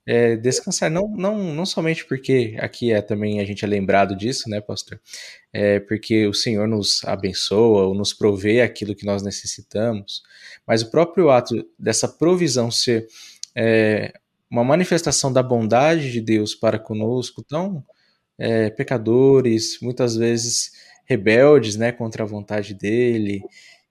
é, 0.06 0.36
descansar, 0.36 0.90
não, 0.90 1.08
não, 1.08 1.54
não 1.54 1.64
somente 1.64 2.04
porque 2.04 2.56
aqui 2.58 2.92
é 2.92 3.00
também 3.00 3.40
a 3.40 3.44
gente 3.44 3.64
é 3.64 3.68
lembrado 3.68 4.14
disso, 4.14 4.48
né, 4.50 4.60
pastor? 4.60 5.00
É 5.52 5.80
porque 5.80 6.26
o 6.26 6.34
Senhor 6.34 6.68
nos 6.68 7.02
abençoa 7.04 7.84
ou 7.84 7.94
nos 7.94 8.12
provê 8.12 8.60
aquilo 8.60 8.94
que 8.94 9.06
nós 9.06 9.22
necessitamos, 9.22 10.22
mas 10.66 10.82
o 10.82 10.90
próprio 10.90 11.30
ato 11.30 11.66
dessa 11.78 12.06
provisão 12.06 12.70
ser 12.70 13.06
é, 13.54 14.12
uma 14.50 14.62
manifestação 14.62 15.32
da 15.32 15.42
bondade 15.42 16.12
de 16.12 16.20
Deus 16.20 16.54
para 16.54 16.78
conosco, 16.78 17.42
tão 17.42 17.84
é, 18.38 18.68
pecadores, 18.70 19.78
muitas 19.80 20.16
vezes 20.16 20.72
rebeldes, 21.06 21.76
né, 21.76 21.92
contra 21.92 22.24
a 22.24 22.26
vontade 22.26 22.74
dele, 22.74 23.42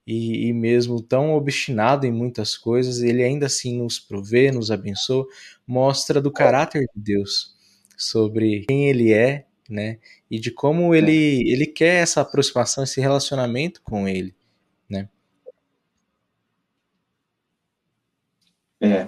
e, 0.06 0.48
e, 0.48 0.54
mesmo 0.54 1.02
tão 1.02 1.34
obstinado 1.34 2.06
em 2.06 2.12
muitas 2.12 2.58
coisas, 2.58 3.02
ele 3.02 3.24
ainda 3.24 3.46
assim 3.46 3.78
nos 3.78 4.00
provê, 4.00 4.52
nos 4.52 4.70
abençoa, 4.70 5.26
mostra 5.66 6.22
do 6.22 6.32
caráter 6.32 6.86
de 6.94 7.02
Deus 7.02 7.56
sobre 7.98 8.66
quem 8.68 8.90
ele 8.90 9.14
é, 9.14 9.48
né? 9.70 10.00
E 10.30 10.40
de 10.40 10.52
como 10.52 10.94
ele, 10.94 11.50
ele 11.50 11.66
quer 11.66 12.02
essa 12.02 12.22
aproximação, 12.22 12.84
esse 12.84 13.00
relacionamento 13.00 13.82
com 13.82 14.08
ele, 14.08 14.36
né? 14.90 15.10
É, 18.82 19.08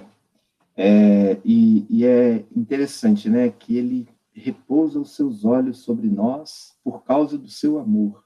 é 0.76 1.38
e, 1.44 1.86
e 1.90 2.06
é 2.06 2.44
interessante, 2.54 3.28
né? 3.28 3.50
Que 3.50 3.76
ele 3.76 4.08
repousa 4.32 5.00
os 5.00 5.14
seus 5.14 5.44
olhos 5.44 5.78
sobre 5.78 6.08
nós 6.08 6.76
por 6.84 7.04
causa 7.04 7.38
do 7.38 7.48
seu 7.48 7.78
amor. 7.78 8.24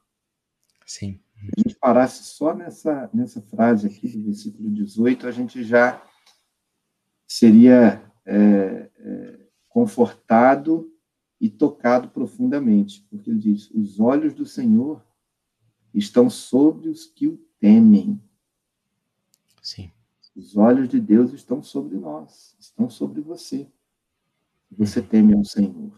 Sim. 0.84 1.20
Se 1.40 1.50
a 1.56 1.60
gente 1.62 1.78
parasse 1.78 2.24
só 2.24 2.54
nessa, 2.54 3.08
nessa 3.14 3.40
frase 3.40 3.86
aqui 3.86 4.08
do 4.08 4.24
versículo 4.24 4.70
18, 4.70 5.26
a 5.26 5.30
gente 5.30 5.64
já 5.64 6.04
seria 7.26 8.09
é, 8.30 8.88
é, 8.96 9.40
confortado 9.68 10.88
e 11.40 11.50
tocado 11.50 12.08
profundamente, 12.10 13.04
porque 13.10 13.28
ele 13.28 13.40
diz: 13.40 13.68
os 13.72 13.98
olhos 13.98 14.32
do 14.32 14.46
Senhor 14.46 15.04
estão 15.92 16.30
sobre 16.30 16.88
os 16.88 17.06
que 17.06 17.26
o 17.26 17.36
temem. 17.58 18.20
Sim. 19.60 19.90
Os 20.36 20.56
olhos 20.56 20.88
de 20.88 21.00
Deus 21.00 21.32
estão 21.32 21.60
sobre 21.60 21.98
nós, 21.98 22.56
estão 22.60 22.88
sobre 22.88 23.20
você. 23.20 23.66
Você 24.70 25.02
teme 25.02 25.34
ao 25.34 25.44
Senhor. 25.44 25.92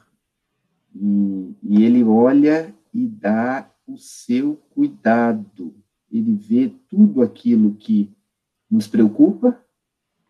E, 0.94 1.54
e 1.62 1.84
ele 1.84 2.02
olha 2.02 2.74
e 2.94 3.06
dá 3.06 3.70
o 3.86 3.98
seu 3.98 4.56
cuidado. 4.70 5.74
Ele 6.10 6.34
vê 6.34 6.70
tudo 6.88 7.20
aquilo 7.20 7.74
que 7.74 8.10
nos 8.70 8.88
preocupa 8.88 9.62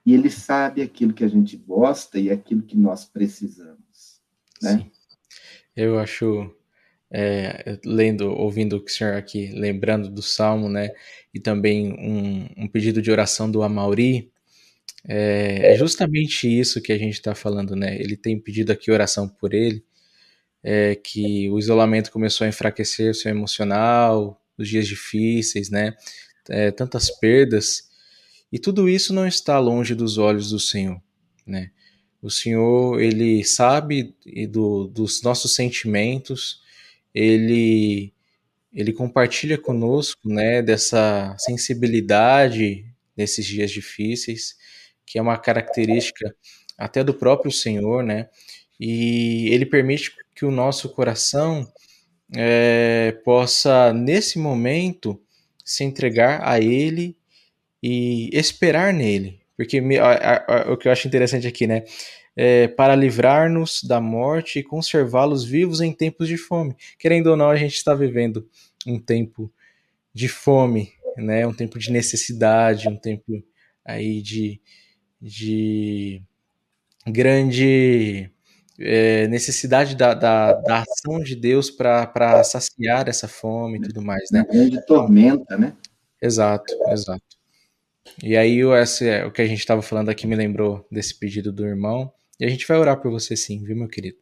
e 0.04 0.14
ele 0.14 0.30
sabe 0.30 0.82
aquilo 0.82 1.12
que 1.12 1.24
a 1.24 1.28
gente 1.28 1.56
gosta 1.56 2.18
e 2.18 2.30
aquilo 2.30 2.62
que 2.62 2.76
nós 2.76 3.04
precisamos. 3.04 4.20
Né? 4.60 4.78
Sim. 4.78 4.90
Eu 5.74 5.98
acho, 5.98 6.54
é, 7.10 7.78
lendo, 7.84 8.30
ouvindo 8.30 8.76
o 8.76 8.88
senhor 8.88 9.14
aqui, 9.14 9.50
lembrando 9.52 10.10
do 10.10 10.22
Salmo, 10.22 10.68
né, 10.68 10.90
e 11.32 11.40
também 11.40 11.92
um, 11.92 12.64
um 12.64 12.68
pedido 12.68 13.00
de 13.00 13.10
oração 13.10 13.50
do 13.50 13.62
Amauri, 13.62 14.30
é, 15.08 15.72
é 15.72 15.76
justamente 15.76 16.46
isso 16.46 16.80
que 16.80 16.92
a 16.92 16.98
gente 16.98 17.14
está 17.14 17.34
falando, 17.34 17.74
né? 17.74 17.96
Ele 18.00 18.16
tem 18.16 18.38
pedido 18.38 18.70
aqui 18.70 18.90
oração 18.90 19.28
por 19.28 19.52
ele, 19.52 19.84
é, 20.62 20.94
que 20.94 21.50
o 21.50 21.58
isolamento 21.58 22.12
começou 22.12 22.44
a 22.44 22.48
enfraquecer 22.48 23.10
o 23.10 23.14
seu 23.14 23.30
emocional, 23.30 24.40
os 24.56 24.68
dias 24.68 24.86
difíceis, 24.86 25.70
né? 25.70 25.94
É, 26.48 26.70
tantas 26.70 27.10
perdas, 27.10 27.90
e 28.52 28.58
tudo 28.58 28.88
isso 28.88 29.14
não 29.14 29.26
está 29.26 29.58
longe 29.58 29.94
dos 29.94 30.18
olhos 30.18 30.50
do 30.50 30.60
Senhor, 30.60 31.00
né? 31.46 31.70
O 32.20 32.30
Senhor, 32.30 33.00
ele 33.00 33.42
sabe 33.42 34.14
do, 34.48 34.86
dos 34.86 35.22
nossos 35.22 35.54
sentimentos, 35.54 36.60
ele 37.12 38.12
ele 38.72 38.92
compartilha 38.92 39.58
conosco, 39.58 40.26
né, 40.26 40.62
dessa 40.62 41.36
sensibilidade 41.38 42.86
nesses 43.14 43.44
dias 43.44 43.70
difíceis, 43.70 44.56
que 45.04 45.18
é 45.18 45.22
uma 45.22 45.36
característica 45.36 46.34
até 46.78 47.04
do 47.04 47.12
próprio 47.12 47.52
Senhor, 47.52 48.02
né? 48.02 48.30
E 48.80 49.48
ele 49.50 49.66
permite 49.66 50.12
que 50.34 50.44
o 50.46 50.50
nosso 50.50 50.88
coração 50.88 51.70
é, 52.34 53.12
possa, 53.24 53.92
nesse 53.92 54.38
momento, 54.38 55.20
se 55.64 55.84
entregar 55.84 56.40
a 56.42 56.58
Ele 56.58 57.16
e 57.82 58.30
esperar 58.32 58.92
nele. 58.92 59.40
Porque 59.56 59.80
me, 59.80 59.98
a, 59.98 60.12
a, 60.12 60.62
a, 60.68 60.72
o 60.72 60.76
que 60.76 60.88
eu 60.88 60.92
acho 60.92 61.06
interessante 61.06 61.46
aqui, 61.46 61.66
né? 61.66 61.84
É, 62.34 62.66
para 62.68 62.94
livrar-nos 62.94 63.82
da 63.82 64.00
morte 64.00 64.58
e 64.58 64.62
conservá-los 64.62 65.44
vivos 65.44 65.80
em 65.80 65.92
tempos 65.92 66.26
de 66.26 66.36
fome. 66.36 66.74
Querendo 66.98 67.28
ou 67.28 67.36
não, 67.36 67.50
a 67.50 67.56
gente 67.56 67.74
está 67.74 67.94
vivendo 67.94 68.48
um 68.86 68.98
tempo 68.98 69.52
de 70.14 70.28
fome, 70.28 70.92
né? 71.16 71.46
Um 71.46 71.52
tempo 71.52 71.78
de 71.78 71.90
necessidade, 71.90 72.88
um 72.88 72.96
tempo 72.96 73.42
aí 73.84 74.22
de, 74.22 74.60
de 75.20 76.22
grande 77.06 78.30
é, 78.78 79.28
necessidade 79.28 79.96
da, 79.96 80.14
da, 80.14 80.54
da, 80.54 80.82
ação 80.82 81.20
de 81.20 81.36
Deus 81.36 81.70
para 81.70 82.42
saciar 82.44 83.08
essa 83.08 83.28
fome 83.28 83.78
e 83.78 83.82
tudo 83.82 84.02
mais, 84.02 84.30
né? 84.30 84.42
Uma 84.42 84.52
grande 84.52 84.86
tormenta, 84.86 85.56
né? 85.56 85.74
Exato, 86.20 86.72
exato. 86.88 87.31
E 88.22 88.36
aí 88.36 88.60
esse, 88.80 89.24
o 89.24 89.30
que 89.30 89.42
a 89.42 89.46
gente 89.46 89.60
estava 89.60 89.82
falando 89.82 90.08
aqui 90.08 90.26
me 90.26 90.36
lembrou 90.36 90.86
desse 90.90 91.18
pedido 91.18 91.52
do 91.52 91.64
irmão. 91.64 92.12
E 92.38 92.44
a 92.44 92.48
gente 92.48 92.66
vai 92.66 92.78
orar 92.78 93.00
por 93.00 93.10
você 93.10 93.36
sim, 93.36 93.62
viu, 93.62 93.76
meu 93.76 93.88
querido? 93.88 94.18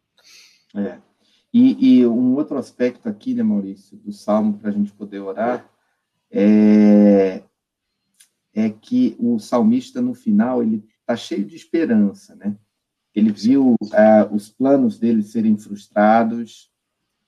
É. 0.75 0.97
E, 1.53 1.99
e 1.99 2.07
um 2.07 2.35
outro 2.35 2.57
aspecto 2.57 3.09
aqui, 3.09 3.33
né, 3.33 3.43
Maurício, 3.43 3.97
do 3.97 4.11
Salmo, 4.11 4.57
para 4.57 4.69
a 4.69 4.73
gente 4.73 4.91
poder 4.93 5.19
orar, 5.19 5.69
é, 6.31 7.43
é 8.53 8.69
que 8.69 9.15
o 9.19 9.37
salmista, 9.37 10.01
no 10.01 10.13
final, 10.13 10.63
ele 10.63 10.85
está 10.99 11.15
cheio 11.15 11.43
de 11.43 11.55
esperança, 11.55 12.35
né? 12.35 12.55
Ele 13.13 13.31
viu 13.31 13.73
uh, 13.73 14.33
os 14.33 14.49
planos 14.49 14.97
dele 14.97 15.21
serem 15.21 15.57
frustrados, 15.57 16.70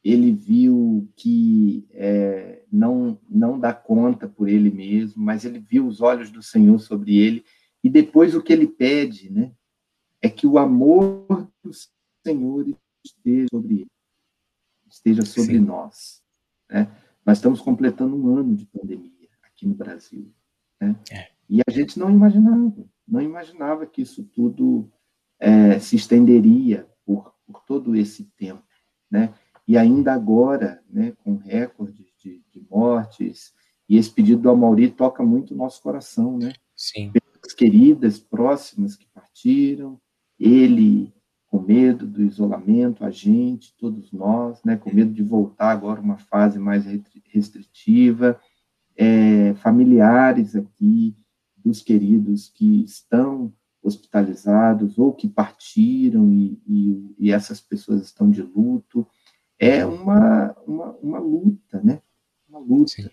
ele 0.04 0.34
viu 0.34 1.10
que 1.16 1.88
é, 1.92 2.64
não 2.72 3.18
não 3.30 3.60
dá 3.60 3.74
conta 3.74 4.28
por 4.28 4.50
ele 4.50 4.70
mesmo, 4.70 5.24
mas 5.24 5.46
ele 5.46 5.60
viu 5.60 5.88
os 5.88 6.02
olhos 6.02 6.30
do 6.30 6.44
Senhor 6.44 6.78
sobre 6.80 7.18
ele 7.18 7.46
e 7.84 7.90
depois 7.90 8.36
o 8.36 8.42
que 8.42 8.52
ele 8.52 8.68
pede, 8.68 9.30
né, 9.32 9.54
é 10.22 10.30
que 10.30 10.48
o 10.48 10.58
amor 10.58 11.52
do 11.64 11.72
Senhor 12.26 12.66
esteja 13.04 13.48
sobre 13.50 13.74
ele, 13.76 13.92
esteja 14.90 15.26
sobre 15.26 15.58
Sim. 15.58 15.60
nós, 15.60 16.22
né? 16.70 16.92
Nós 17.26 17.38
estamos 17.38 17.62
completando 17.62 18.16
um 18.16 18.38
ano 18.38 18.56
de 18.56 18.66
pandemia 18.66 19.30
aqui 19.44 19.66
no 19.66 19.74
Brasil, 19.74 20.34
né? 20.80 20.96
É. 21.12 21.32
E 21.50 21.62
a 21.66 21.72
gente 21.72 22.00
não 22.00 22.10
imaginava, 22.10 22.86
não 23.08 23.22
imaginava 23.22 23.86
que 23.86 24.02
isso 24.02 24.24
tudo 24.24 24.92
é, 25.40 25.80
se 25.80 25.96
estenderia 25.96 26.88
por, 27.06 27.34
por 27.46 27.64
todo 27.64 27.96
esse 27.96 28.24
tempo, 28.38 28.64
né? 29.10 29.34
E 29.68 29.78
ainda 29.78 30.14
agora, 30.14 30.82
né, 30.90 31.14
com 31.24 31.36
recordes 31.38 32.08
de, 32.18 32.42
de, 32.52 32.66
mortes, 32.70 33.54
e 33.88 33.98
esse 33.98 34.10
pedido 34.10 34.42
do 34.42 34.50
Amauri 34.50 34.90
toca 34.90 35.24
muito 35.24 35.54
o 35.54 35.58
nosso 35.58 35.82
coração, 35.82 36.38
né? 36.38 36.54
Sim. 36.76 37.12
Pessoas 37.12 37.54
queridas, 37.54 38.20
próximas 38.20 38.96
que 38.96 39.06
partiram, 39.14 40.00
ele 40.40 41.14
com 41.48 41.62
medo 41.62 42.08
do 42.08 42.24
isolamento, 42.24 43.06
a 43.06 43.12
gente, 43.12 43.76
todos 43.78 44.12
nós, 44.12 44.64
né, 44.64 44.76
com 44.76 44.92
medo 44.92 45.14
de 45.14 45.22
voltar 45.22 45.70
agora 45.70 46.02
uma 46.02 46.18
fase 46.18 46.58
mais 46.58 46.84
restritiva, 47.26 48.40
é, 48.98 49.54
familiares 49.56 50.56
aqui 50.56 51.16
dos 51.56 51.80
queridos 51.82 52.50
que 52.50 52.84
estão 52.84 53.54
hospitalizados 53.84 54.98
ou 54.98 55.14
que 55.14 55.30
partiram 55.30 56.32
e, 56.34 56.60
e, 56.66 57.16
e 57.20 57.32
essas 57.32 57.62
pessoas 57.62 58.02
estão 58.02 58.32
de 58.32 58.42
luto 58.42 59.06
é 59.64 59.86
uma, 59.86 60.56
uma, 60.68 60.92
uma 61.02 61.20
luta, 61.20 61.82
né? 61.82 62.02
Uma 62.50 62.60
luta. 62.60 63.12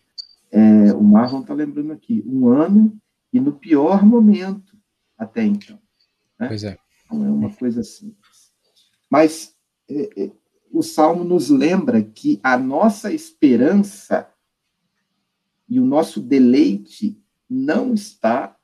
É, 0.50 0.92
o 0.92 1.02
Marlon 1.02 1.42
está 1.42 1.54
lembrando 1.54 1.92
aqui, 1.92 2.24
um 2.26 2.48
ano 2.48 3.00
e 3.32 3.38
no 3.38 3.52
pior 3.52 4.04
momento 4.04 4.76
até 5.16 5.44
então. 5.44 5.78
Né? 6.38 6.48
Pois 6.48 6.64
é. 6.64 6.76
Não 7.10 7.24
é 7.24 7.30
uma 7.30 7.52
coisa 7.52 7.82
simples. 7.84 8.52
Mas 9.08 9.54
é, 9.88 10.24
é, 10.24 10.32
o 10.72 10.82
Salmo 10.82 11.22
nos 11.22 11.50
lembra 11.50 12.02
que 12.02 12.40
a 12.42 12.58
nossa 12.58 13.12
esperança 13.12 14.28
e 15.68 15.78
o 15.78 15.84
nosso 15.84 16.20
deleite 16.20 17.16
não 17.48 17.94
está 17.94 18.56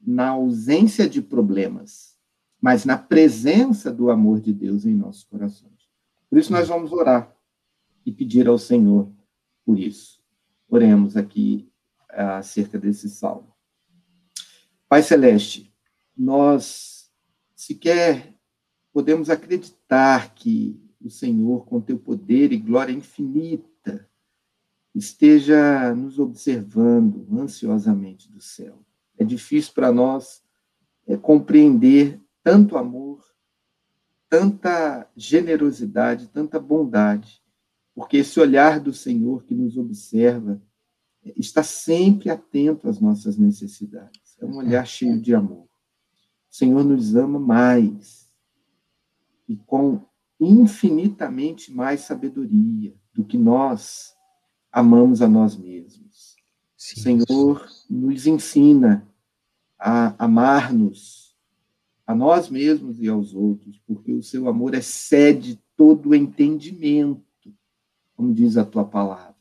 na 0.00 0.30
ausência 0.30 1.08
de 1.08 1.20
problemas, 1.20 2.16
mas 2.60 2.84
na 2.84 2.96
presença 2.96 3.92
do 3.92 4.08
amor 4.08 4.40
de 4.40 4.52
Deus 4.52 4.84
em 4.84 4.94
nossos 4.94 5.24
corações. 5.24 5.75
Por 6.28 6.38
isso, 6.38 6.52
nós 6.52 6.68
vamos 6.68 6.92
orar 6.92 7.34
e 8.04 8.12
pedir 8.12 8.48
ao 8.48 8.58
Senhor 8.58 9.10
por 9.64 9.78
isso. 9.78 10.22
Oremos 10.68 11.16
aqui 11.16 11.70
acerca 12.08 12.78
desse 12.78 13.08
salmo. 13.08 13.54
Pai 14.88 15.02
Celeste, 15.02 15.74
nós 16.16 17.10
sequer 17.54 18.34
podemos 18.92 19.28
acreditar 19.28 20.34
que 20.34 20.80
o 21.00 21.10
Senhor, 21.10 21.66
com 21.66 21.80
teu 21.80 21.98
poder 21.98 22.52
e 22.52 22.56
glória 22.56 22.92
infinita, 22.92 24.08
esteja 24.94 25.94
nos 25.94 26.18
observando 26.18 27.26
ansiosamente 27.38 28.30
do 28.32 28.40
céu. 28.40 28.82
É 29.18 29.24
difícil 29.24 29.72
para 29.74 29.92
nós 29.92 30.42
é, 31.06 31.16
compreender 31.16 32.20
tanto 32.42 32.76
amor, 32.76 33.22
tanta 34.28 35.08
generosidade, 35.16 36.28
tanta 36.28 36.58
bondade, 36.58 37.42
porque 37.94 38.18
esse 38.18 38.38
olhar 38.38 38.80
do 38.80 38.92
Senhor 38.92 39.44
que 39.44 39.54
nos 39.54 39.76
observa 39.76 40.60
está 41.36 41.62
sempre 41.62 42.30
atento 42.30 42.88
às 42.88 43.00
nossas 43.00 43.36
necessidades. 43.36 44.36
É 44.40 44.44
um 44.44 44.56
olhar 44.56 44.86
cheio 44.86 45.20
de 45.20 45.34
amor. 45.34 45.64
O 45.64 46.54
Senhor 46.54 46.84
nos 46.84 47.16
ama 47.16 47.38
mais 47.38 48.30
e 49.48 49.56
com 49.56 50.04
infinitamente 50.38 51.72
mais 51.72 52.00
sabedoria 52.00 52.94
do 53.12 53.24
que 53.24 53.38
nós 53.38 54.14
amamos 54.70 55.22
a 55.22 55.28
nós 55.28 55.56
mesmos. 55.56 56.36
Sim, 56.76 57.18
o 57.18 57.26
Senhor 57.26 57.68
nos 57.88 58.26
ensina 58.26 59.08
a 59.78 60.14
amar-nos 60.22 61.25
a 62.06 62.14
nós 62.14 62.48
mesmos 62.48 63.00
e 63.00 63.08
aos 63.08 63.34
outros, 63.34 63.80
porque 63.86 64.12
o 64.12 64.22
seu 64.22 64.48
amor 64.48 64.74
excede 64.74 65.60
todo 65.76 66.10
o 66.10 66.14
entendimento, 66.14 67.24
como 68.14 68.32
diz 68.32 68.56
a 68.56 68.64
tua 68.64 68.84
palavra. 68.84 69.34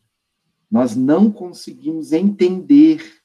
Nós 0.69 0.95
não 0.95 1.31
conseguimos 1.31 2.11
entender 2.11 3.21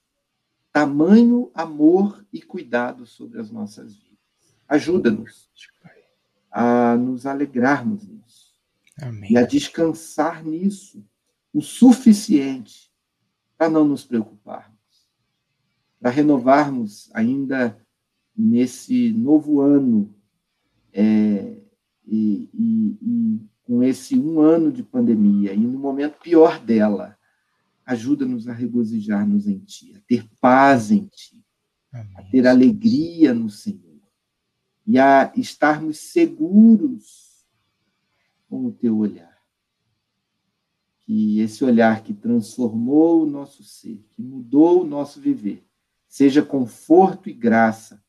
tamanho 0.72 1.50
amor 1.55 2.24
e 2.33 2.40
cuidado 2.40 3.07
sobre 3.07 3.40
as 3.40 3.50
nossas 3.50 3.94
vidas. 3.94 4.11
Ajuda-nos 4.68 5.50
a 6.50 6.96
nos 6.96 7.26
alegrarmos 7.26 8.07
nisso 8.07 8.55
Amém. 9.00 9.33
e 9.33 9.37
a 9.38 9.42
descansar 9.42 10.44
nisso 10.44 11.05
o 11.53 11.62
suficiente 11.62 12.92
para 13.57 13.70
não 13.70 13.85
nos 13.85 14.05
preocuparmos, 14.05 14.79
para 16.00 16.11
renovarmos 16.11 17.11
ainda 17.14 17.76
nesse 18.36 19.12
novo 19.12 19.60
ano 19.60 20.14
é, 20.92 21.56
e, 22.06 22.48
e, 22.52 22.98
e 23.02 23.50
com 23.62 23.82
esse 23.82 24.18
um 24.18 24.40
ano 24.40 24.72
de 24.72 24.82
pandemia 24.82 25.52
e 25.54 25.58
no 25.58 25.78
momento 25.78 26.18
pior 26.18 26.58
dela, 26.58 27.16
ajuda-nos 27.84 28.48
a 28.48 28.52
regozijar-nos 28.52 29.46
em 29.46 29.58
Ti, 29.60 29.94
a 29.96 30.00
ter 30.06 30.28
paz 30.40 30.90
em 30.90 31.06
Ti, 31.06 31.44
a 31.92 32.22
ter 32.30 32.46
alegria 32.46 33.34
no 33.34 33.50
Senhor 33.50 34.00
e 34.86 34.98
a 34.98 35.32
estarmos 35.36 35.98
seguros 35.98 37.46
com 38.48 38.66
o 38.66 38.72
Teu 38.72 38.98
olhar. 38.98 39.38
Que 41.00 41.40
esse 41.40 41.64
olhar 41.64 42.02
que 42.02 42.14
transformou 42.14 43.22
o 43.22 43.26
nosso 43.26 43.62
ser, 43.64 44.04
que 44.10 44.22
mudou 44.22 44.82
o 44.82 44.86
nosso 44.86 45.20
viver, 45.20 45.64
seja 46.08 46.42
conforto 46.42 47.28
e 47.28 47.32
graça 47.32 47.99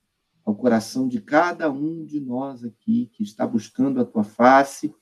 ao 0.46 0.56
coração 0.56 1.08
de 1.08 1.22
cada 1.22 1.72
um 1.72 2.04
de 2.04 2.20
nós 2.20 2.64
aqui 2.64 3.10
que 3.14 3.24
está 3.24 3.46
buscando 3.46 4.02
a 4.02 4.06
Tua 4.06 4.24
face 4.24 4.94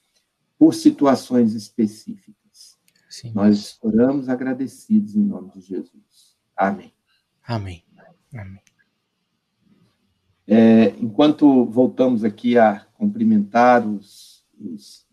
por 0.58 0.74
situações 0.74 1.54
específicas. 1.54 2.78
Sim. 3.10 3.32
Nós 3.34 3.78
oramos 3.82 4.30
agradecidos 4.30 5.16
em 5.16 5.24
nome 5.24 5.52
de 5.54 5.62
Jesus. 5.62 6.38
Amém. 6.56 6.94
Amém. 7.48 7.84
Amém. 8.34 8.62
É, 10.46 10.90
enquanto 11.00 11.66
voltamos 11.66 12.24
aqui 12.24 12.58
a 12.58 12.80
cumprimentar 12.96 13.88
os, 13.88 14.44
os 14.60 15.08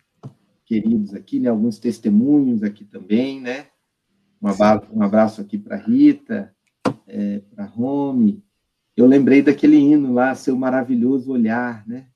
queridos 0.64 1.14
aqui, 1.14 1.38
né, 1.38 1.48
alguns 1.48 1.78
testemunhos 1.78 2.62
aqui 2.62 2.84
também, 2.84 3.40
né? 3.40 3.68
Um 4.42 4.48
abraço, 4.48 4.86
um 4.92 5.02
abraço 5.02 5.40
aqui 5.40 5.58
para 5.58 5.76
Rita, 5.76 6.54
é, 7.06 7.40
para 7.54 7.64
Rome. 7.64 8.44
Eu 8.96 9.06
lembrei 9.06 9.42
daquele 9.42 9.76
hino 9.76 10.14
lá, 10.14 10.34
Seu 10.34 10.56
Maravilhoso 10.56 11.30
Olhar, 11.30 11.86
né? 11.86 12.08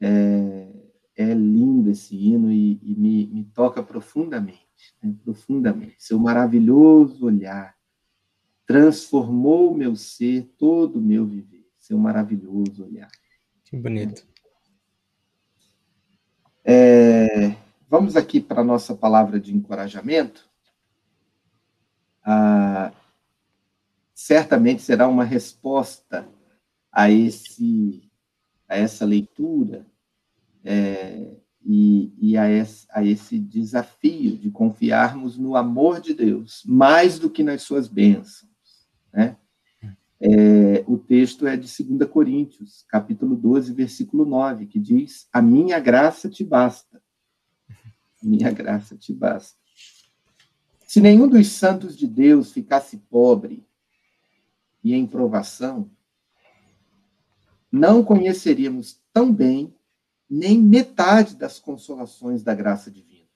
É, 0.00 0.70
é 1.14 1.34
lindo 1.34 1.90
esse 1.90 2.16
hino 2.16 2.50
e, 2.50 2.80
e 2.82 2.94
me, 2.94 3.26
me, 3.26 3.44
toca 3.44 3.82
profundamente, 3.82 4.94
né? 5.02 5.14
profundamente. 5.22 5.96
Seu 5.98 6.18
maravilhoso 6.18 7.26
olhar 7.26 7.76
transformou 8.64 9.76
meu 9.76 9.94
ser, 9.94 10.44
todo 10.56 10.98
o 10.98 11.02
meu 11.02 11.26
viver. 11.26 11.68
Seu 11.78 11.98
maravilhoso 11.98 12.84
olhar. 12.84 13.10
Que 13.64 13.76
bonito. 13.76 14.26
É, 16.64 17.56
vamos 17.88 18.16
aqui 18.16 18.40
para 18.40 18.60
a 18.60 18.64
nossa 18.64 18.94
palavra 18.94 19.38
de 19.38 19.54
encorajamento. 19.54 20.48
Ah, 22.22 22.59
certamente 24.20 24.82
será 24.82 25.08
uma 25.08 25.24
resposta 25.24 26.28
a 26.92 27.10
esse 27.10 28.06
a 28.68 28.76
essa 28.76 29.06
leitura 29.06 29.86
é, 30.62 31.36
e, 31.64 32.12
e 32.20 32.36
a, 32.36 32.48
esse, 32.48 32.86
a, 32.90 33.02
esse, 33.02 33.38
desafio 33.38 34.36
de 34.36 34.50
confiarmos 34.50 35.38
no 35.38 35.56
amor 35.56 36.00
de 36.02 36.12
Deus 36.12 36.62
mais 36.66 37.18
do 37.18 37.30
que 37.30 37.42
nas 37.42 37.62
suas 37.62 37.88
bênçãos. 37.88 38.50
Né? 39.10 39.36
É, 40.20 40.84
o 40.86 40.98
texto 40.98 41.46
é 41.46 41.56
de 41.56 41.82
2 41.82 42.08
Coríntios, 42.10 42.84
capítulo 42.88 43.34
12, 43.34 43.72
versículo 43.72 44.26
9, 44.26 44.66
que 44.66 44.78
diz: 44.78 45.28
A 45.32 45.40
minha 45.40 45.80
graça 45.80 46.28
te 46.28 46.44
basta. 46.44 47.02
Minha 48.22 48.52
graça 48.52 48.96
te 48.96 49.14
basta. 49.14 49.58
Se 50.86 51.00
nenhum 51.00 51.26
dos 51.26 51.48
santos 51.48 51.96
de 51.96 52.06
Deus 52.06 52.52
ficasse 52.52 52.98
pobre 52.98 53.66
e 54.82 54.94
em 54.94 55.06
provação, 55.06 55.90
não 57.70 58.02
conheceríamos 58.02 59.00
tão 59.12 59.32
bem 59.32 59.74
nem 60.28 60.60
metade 60.60 61.36
das 61.36 61.58
consolações 61.58 62.42
da 62.42 62.54
graça 62.54 62.90
divina. 62.90 63.28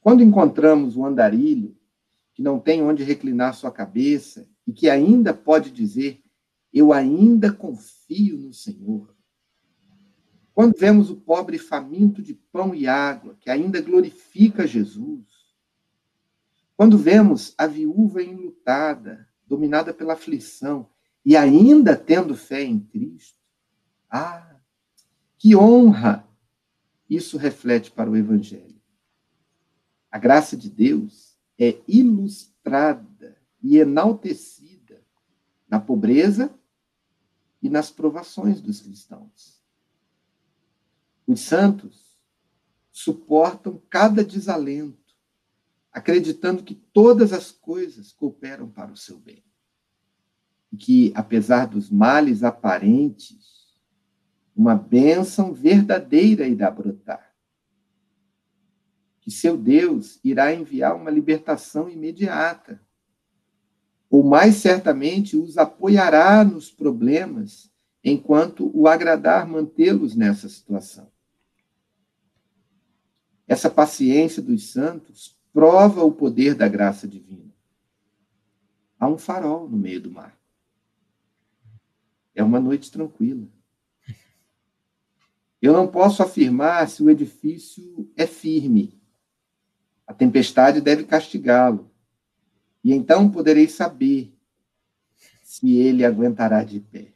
Quando 0.00 0.22
encontramos 0.22 0.96
o 0.96 1.04
andarilho, 1.04 1.76
que 2.32 2.42
não 2.42 2.58
tem 2.58 2.82
onde 2.82 3.04
reclinar 3.04 3.54
sua 3.54 3.70
cabeça 3.70 4.48
e 4.66 4.72
que 4.72 4.88
ainda 4.88 5.34
pode 5.34 5.70
dizer: 5.70 6.22
Eu 6.72 6.92
ainda 6.92 7.52
confio 7.52 8.38
no 8.38 8.54
Senhor. 8.54 9.14
Quando 10.54 10.76
vemos 10.78 11.10
o 11.10 11.16
pobre 11.16 11.58
faminto 11.58 12.22
de 12.22 12.34
pão 12.34 12.74
e 12.74 12.86
água, 12.86 13.36
que 13.40 13.50
ainda 13.50 13.80
glorifica 13.80 14.66
Jesus. 14.66 15.26
Quando 16.76 16.96
vemos 16.96 17.54
a 17.58 17.66
viúva 17.66 18.22
enlutada, 18.22 19.28
dominada 19.50 19.92
pela 19.92 20.12
aflição, 20.12 20.88
e 21.24 21.36
ainda 21.36 21.96
tendo 21.96 22.36
fé 22.36 22.62
em 22.62 22.78
Cristo. 22.78 23.36
Ah, 24.08 24.56
que 25.36 25.56
honra 25.56 26.24
isso 27.08 27.36
reflete 27.36 27.90
para 27.90 28.08
o 28.08 28.16
Evangelho. 28.16 28.80
A 30.08 30.18
graça 30.18 30.56
de 30.56 30.70
Deus 30.70 31.36
é 31.58 31.80
ilustrada 31.88 33.36
e 33.60 33.76
enaltecida 33.76 35.04
na 35.68 35.80
pobreza 35.80 36.56
e 37.60 37.68
nas 37.68 37.90
provações 37.90 38.60
dos 38.60 38.80
cristãos. 38.80 39.60
Os 41.26 41.40
santos 41.40 42.16
suportam 42.92 43.82
cada 43.90 44.24
desalento, 44.24 44.99
acreditando 45.92 46.62
que 46.62 46.74
todas 46.74 47.32
as 47.32 47.50
coisas 47.50 48.12
cooperam 48.12 48.68
para 48.68 48.92
o 48.92 48.96
seu 48.96 49.18
bem. 49.18 49.44
E 50.72 50.76
que, 50.76 51.12
apesar 51.14 51.66
dos 51.66 51.90
males 51.90 52.44
aparentes, 52.44 53.74
uma 54.54 54.74
bênção 54.74 55.52
verdadeira 55.52 56.46
irá 56.46 56.70
brotar. 56.70 57.34
Que 59.20 59.30
seu 59.30 59.56
Deus 59.56 60.20
irá 60.22 60.54
enviar 60.54 60.94
uma 60.94 61.10
libertação 61.10 61.88
imediata. 61.88 62.80
Ou 64.08 64.22
mais 64.22 64.56
certamente 64.56 65.36
os 65.36 65.58
apoiará 65.58 66.44
nos 66.44 66.70
problemas, 66.70 67.70
enquanto 68.02 68.70
o 68.74 68.86
agradar 68.86 69.46
mantê-los 69.46 70.14
nessa 70.14 70.48
situação. 70.48 71.10
Essa 73.46 73.68
paciência 73.68 74.40
dos 74.40 74.70
santos 74.70 75.39
prova 75.52 76.04
o 76.04 76.12
poder 76.12 76.54
da 76.54 76.68
graça 76.68 77.06
divina. 77.06 77.52
Há 78.98 79.08
um 79.08 79.18
farol 79.18 79.68
no 79.68 79.76
meio 79.76 80.00
do 80.00 80.10
mar. 80.10 80.38
É 82.34 82.42
uma 82.42 82.60
noite 82.60 82.90
tranquila. 82.90 83.46
Eu 85.60 85.72
não 85.72 85.86
posso 85.86 86.22
afirmar 86.22 86.88
se 86.88 87.02
o 87.02 87.10
edifício 87.10 88.10
é 88.16 88.26
firme. 88.26 88.98
A 90.06 90.14
tempestade 90.14 90.80
deve 90.80 91.04
castigá-lo. 91.04 91.90
E 92.82 92.92
então 92.92 93.30
poderei 93.30 93.68
saber 93.68 94.32
se 95.42 95.76
ele 95.76 96.04
aguentará 96.04 96.64
de 96.64 96.80
pé. 96.80 97.12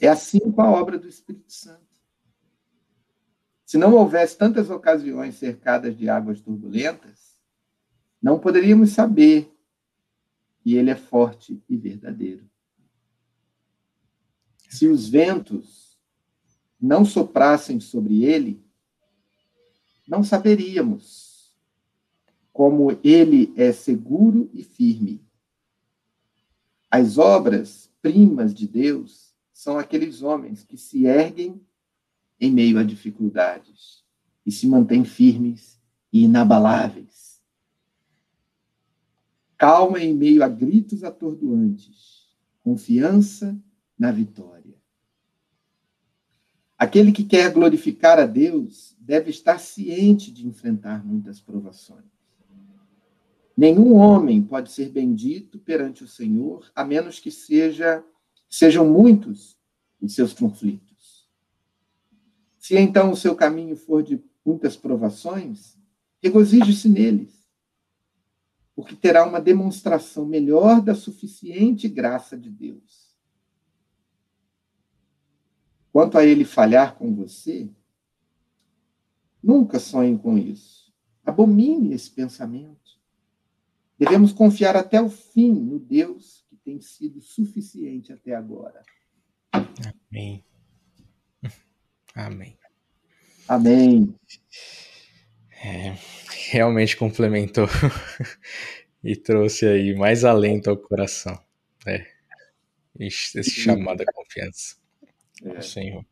É 0.00 0.08
assim 0.08 0.38
com 0.38 0.62
a 0.62 0.70
obra 0.70 0.98
do 0.98 1.08
Espírito 1.08 1.52
Santo. 1.52 1.87
Se 3.68 3.76
não 3.76 3.92
houvesse 3.92 4.34
tantas 4.34 4.70
ocasiões 4.70 5.34
cercadas 5.34 5.94
de 5.94 6.08
águas 6.08 6.40
turbulentas, 6.40 7.38
não 8.20 8.38
poderíamos 8.38 8.92
saber 8.92 9.54
que 10.62 10.74
ele 10.74 10.88
é 10.88 10.96
forte 10.96 11.62
e 11.68 11.76
verdadeiro. 11.76 12.48
Se 14.70 14.86
os 14.86 15.10
ventos 15.10 16.00
não 16.80 17.04
soprassem 17.04 17.78
sobre 17.78 18.24
ele, 18.24 18.64
não 20.08 20.24
saberíamos 20.24 21.54
como 22.50 22.98
ele 23.04 23.52
é 23.54 23.70
seguro 23.70 24.48
e 24.54 24.64
firme. 24.64 25.22
As 26.90 27.18
obras 27.18 27.92
primas 28.00 28.54
de 28.54 28.66
Deus 28.66 29.34
são 29.52 29.78
aqueles 29.78 30.22
homens 30.22 30.64
que 30.64 30.78
se 30.78 31.04
erguem 31.04 31.67
em 32.40 32.52
meio 32.52 32.78
a 32.78 32.82
dificuldades 32.82 34.04
e 34.44 34.52
se 34.52 34.66
mantêm 34.66 35.04
firmes 35.04 35.80
e 36.12 36.24
inabaláveis. 36.24 37.40
Calma 39.56 40.00
em 40.00 40.14
meio 40.14 40.42
a 40.44 40.48
gritos 40.48 41.02
atordoantes, 41.02 42.28
confiança 42.62 43.58
na 43.98 44.12
vitória. 44.12 44.76
Aquele 46.78 47.10
que 47.10 47.24
quer 47.24 47.52
glorificar 47.52 48.20
a 48.20 48.26
Deus 48.26 48.96
deve 49.00 49.30
estar 49.30 49.58
ciente 49.58 50.30
de 50.30 50.46
enfrentar 50.46 51.04
muitas 51.04 51.40
provações. 51.40 52.04
Nenhum 53.56 53.94
homem 53.94 54.40
pode 54.40 54.70
ser 54.70 54.88
bendito 54.88 55.58
perante 55.58 56.04
o 56.04 56.08
Senhor, 56.08 56.70
a 56.76 56.84
menos 56.84 57.18
que 57.18 57.32
seja, 57.32 58.04
sejam 58.48 58.88
muitos 58.88 59.58
os 60.00 60.14
seus 60.14 60.32
conflitos. 60.32 60.87
Se 62.68 62.76
então 62.76 63.10
o 63.10 63.16
seu 63.16 63.34
caminho 63.34 63.74
for 63.74 64.02
de 64.02 64.22
muitas 64.44 64.76
provações, 64.76 65.78
regozije-se 66.22 66.86
neles, 66.86 67.48
porque 68.76 68.94
terá 68.94 69.26
uma 69.26 69.40
demonstração 69.40 70.26
melhor 70.26 70.82
da 70.82 70.94
suficiente 70.94 71.88
graça 71.88 72.36
de 72.36 72.50
Deus. 72.50 73.16
Quanto 75.90 76.18
a 76.18 76.26
ele 76.26 76.44
falhar 76.44 76.96
com 76.96 77.14
você, 77.14 77.70
nunca 79.42 79.78
sonhe 79.78 80.18
com 80.18 80.36
isso. 80.36 80.92
Abomine 81.24 81.94
esse 81.94 82.10
pensamento. 82.10 83.00
Devemos 83.98 84.30
confiar 84.30 84.76
até 84.76 85.00
o 85.00 85.08
fim 85.08 85.54
no 85.54 85.78
Deus 85.78 86.44
que 86.50 86.56
tem 86.56 86.82
sido 86.82 87.18
suficiente 87.22 88.12
até 88.12 88.34
agora. 88.34 88.82
Amém. 90.10 90.44
Amém. 92.14 92.57
Amém. 93.48 94.14
É, 95.64 95.94
realmente 96.50 96.96
complementou 96.96 97.66
e 99.02 99.16
trouxe 99.16 99.66
aí 99.66 99.94
mais 99.94 100.24
alento 100.24 100.70
ao 100.70 100.76
coração. 100.76 101.38
Né? 101.86 102.06
Esse 102.98 103.50
chamado 103.50 104.02
à 104.02 104.12
confiança. 104.12 104.76
É. 105.42 105.60
Senhor. 105.60 106.04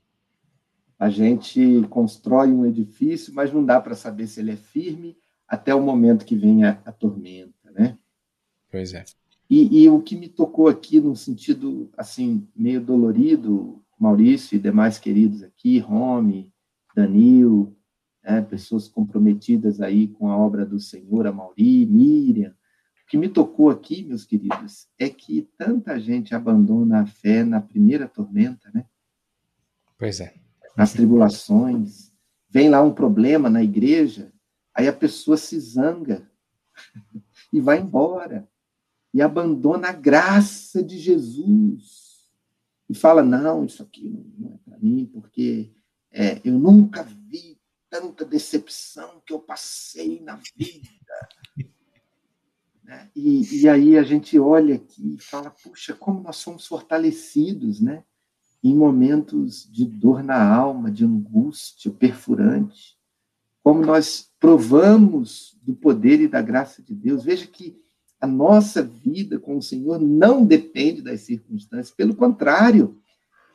A 0.99 1.11
gente 1.11 1.83
constrói 1.90 2.49
um 2.49 2.64
edifício, 2.64 3.35
mas 3.35 3.53
não 3.53 3.64
dá 3.64 3.81
para 3.81 3.94
saber 3.94 4.27
se 4.27 4.40
ele 4.40 4.53
é 4.53 4.57
firme 4.57 5.16
até 5.46 5.75
o 5.75 5.83
momento 5.83 6.25
que 6.25 6.35
vem 6.35 6.64
a, 6.64 6.81
a 6.85 6.92
tormenta, 6.92 7.70
né? 7.70 7.99
Pois 8.70 8.94
é. 8.94 9.05
E, 9.49 9.83
e, 9.83 9.88
o 9.88 10.01
que 10.01 10.16
me 10.16 10.29
tocou 10.29 10.66
aqui, 10.68 11.01
num 11.01 11.14
sentido 11.14 11.90
assim 11.96 12.49
meio 12.57 12.81
dolorido, 12.81 13.83
Maurício 13.99 14.57
e 14.57 14.59
demais 14.59 14.99
queridos 14.99 15.42
aqui, 15.42 15.79
Rome, 15.79 16.53
Danil, 16.97 17.77
né, 18.25 18.41
pessoas 18.41 18.89
comprometidas 18.89 19.83
aí 19.83 20.09
com 20.09 20.31
a 20.31 20.37
obra 20.37 20.65
do 20.65 20.81
Senhor, 20.81 21.27
a 21.27 21.33
Mauri, 21.33 21.85
Miriam. 21.85 22.51
O 22.51 23.09
que 23.09 23.19
me 23.19 23.29
tocou 23.29 23.71
aqui, 23.71 24.03
meus 24.03 24.25
queridos, 24.25 24.89
é 24.99 25.09
que 25.11 25.49
tanta 25.59 26.01
gente 26.01 26.35
abandona 26.35 27.03
a 27.03 27.07
fé 27.07 27.45
na 27.45 27.61
primeira 27.61 28.09
tormenta, 28.09 28.71
né? 28.75 28.87
Pois 29.99 30.21
é. 30.21 30.35
Nas 30.77 30.93
tribulações. 30.93 32.13
Vem 32.49 32.71
lá 32.71 32.83
um 32.83 32.93
problema 32.93 33.51
na 33.51 33.63
igreja, 33.63 34.33
aí 34.75 34.89
a 34.89 34.93
pessoa 34.93 35.37
se 35.37 35.61
zanga 35.61 36.29
e 37.53 37.61
vai 37.61 37.79
embora 37.79 38.49
e 39.13 39.21
abandona 39.21 39.89
a 39.89 39.93
graça 39.93 40.83
de 40.83 40.99
Jesus 40.99 42.31
e 42.89 42.95
fala: 42.95 43.23
não, 43.23 43.65
isso 43.65 43.83
aqui 43.83 44.11
não 44.39 44.55
é 44.55 44.59
para 44.65 44.79
mim, 44.79 45.09
porque 45.13 45.76
é, 46.19 46.41
eu 46.43 46.59
nunca 46.59 47.03
vi 47.03 47.59
tanta 47.91 48.25
decepção 48.25 49.21
que 49.27 49.35
eu 49.35 49.39
passei 49.39 50.19
na 50.23 50.37
vida. 50.57 50.89
né? 52.83 53.11
e, 53.15 53.63
e 53.63 53.69
aí 53.69 53.99
a 53.99 54.03
gente 54.03 54.39
olha 54.39 54.77
aqui 54.77 55.17
e 55.17 55.23
fala: 55.23 55.51
puxa, 55.51 55.93
como 55.93 56.23
nós 56.23 56.37
somos 56.37 56.67
fortalecidos, 56.67 57.83
né? 57.83 58.03
Em 58.65 58.75
momentos 58.75 59.71
de 59.71 59.85
dor 59.85 60.25
na 60.25 60.43
alma, 60.43 60.91
de 60.91 61.05
angústia 61.05 61.91
perfurante, 61.91 62.97
como 63.63 63.85
nós 63.85 64.33
provamos 64.41 65.59
do 65.63 65.75
poder 65.75 66.21
e 66.21 66.27
da 66.27 66.41
graça 66.41 66.83
de 66.83 66.95
Deus. 66.95 67.25
Veja 67.25 67.47
que 67.47 67.79
a 68.19 68.27
nossa 68.27 68.83
vida 68.83 69.39
com 69.39 69.59
o 69.59 69.63
Senhor 69.63 70.01
não 70.01 70.47
depende 70.47 71.03
das 71.03 71.21
circunstâncias, 71.21 71.95
pelo 71.95 72.17
contrário, 72.17 72.99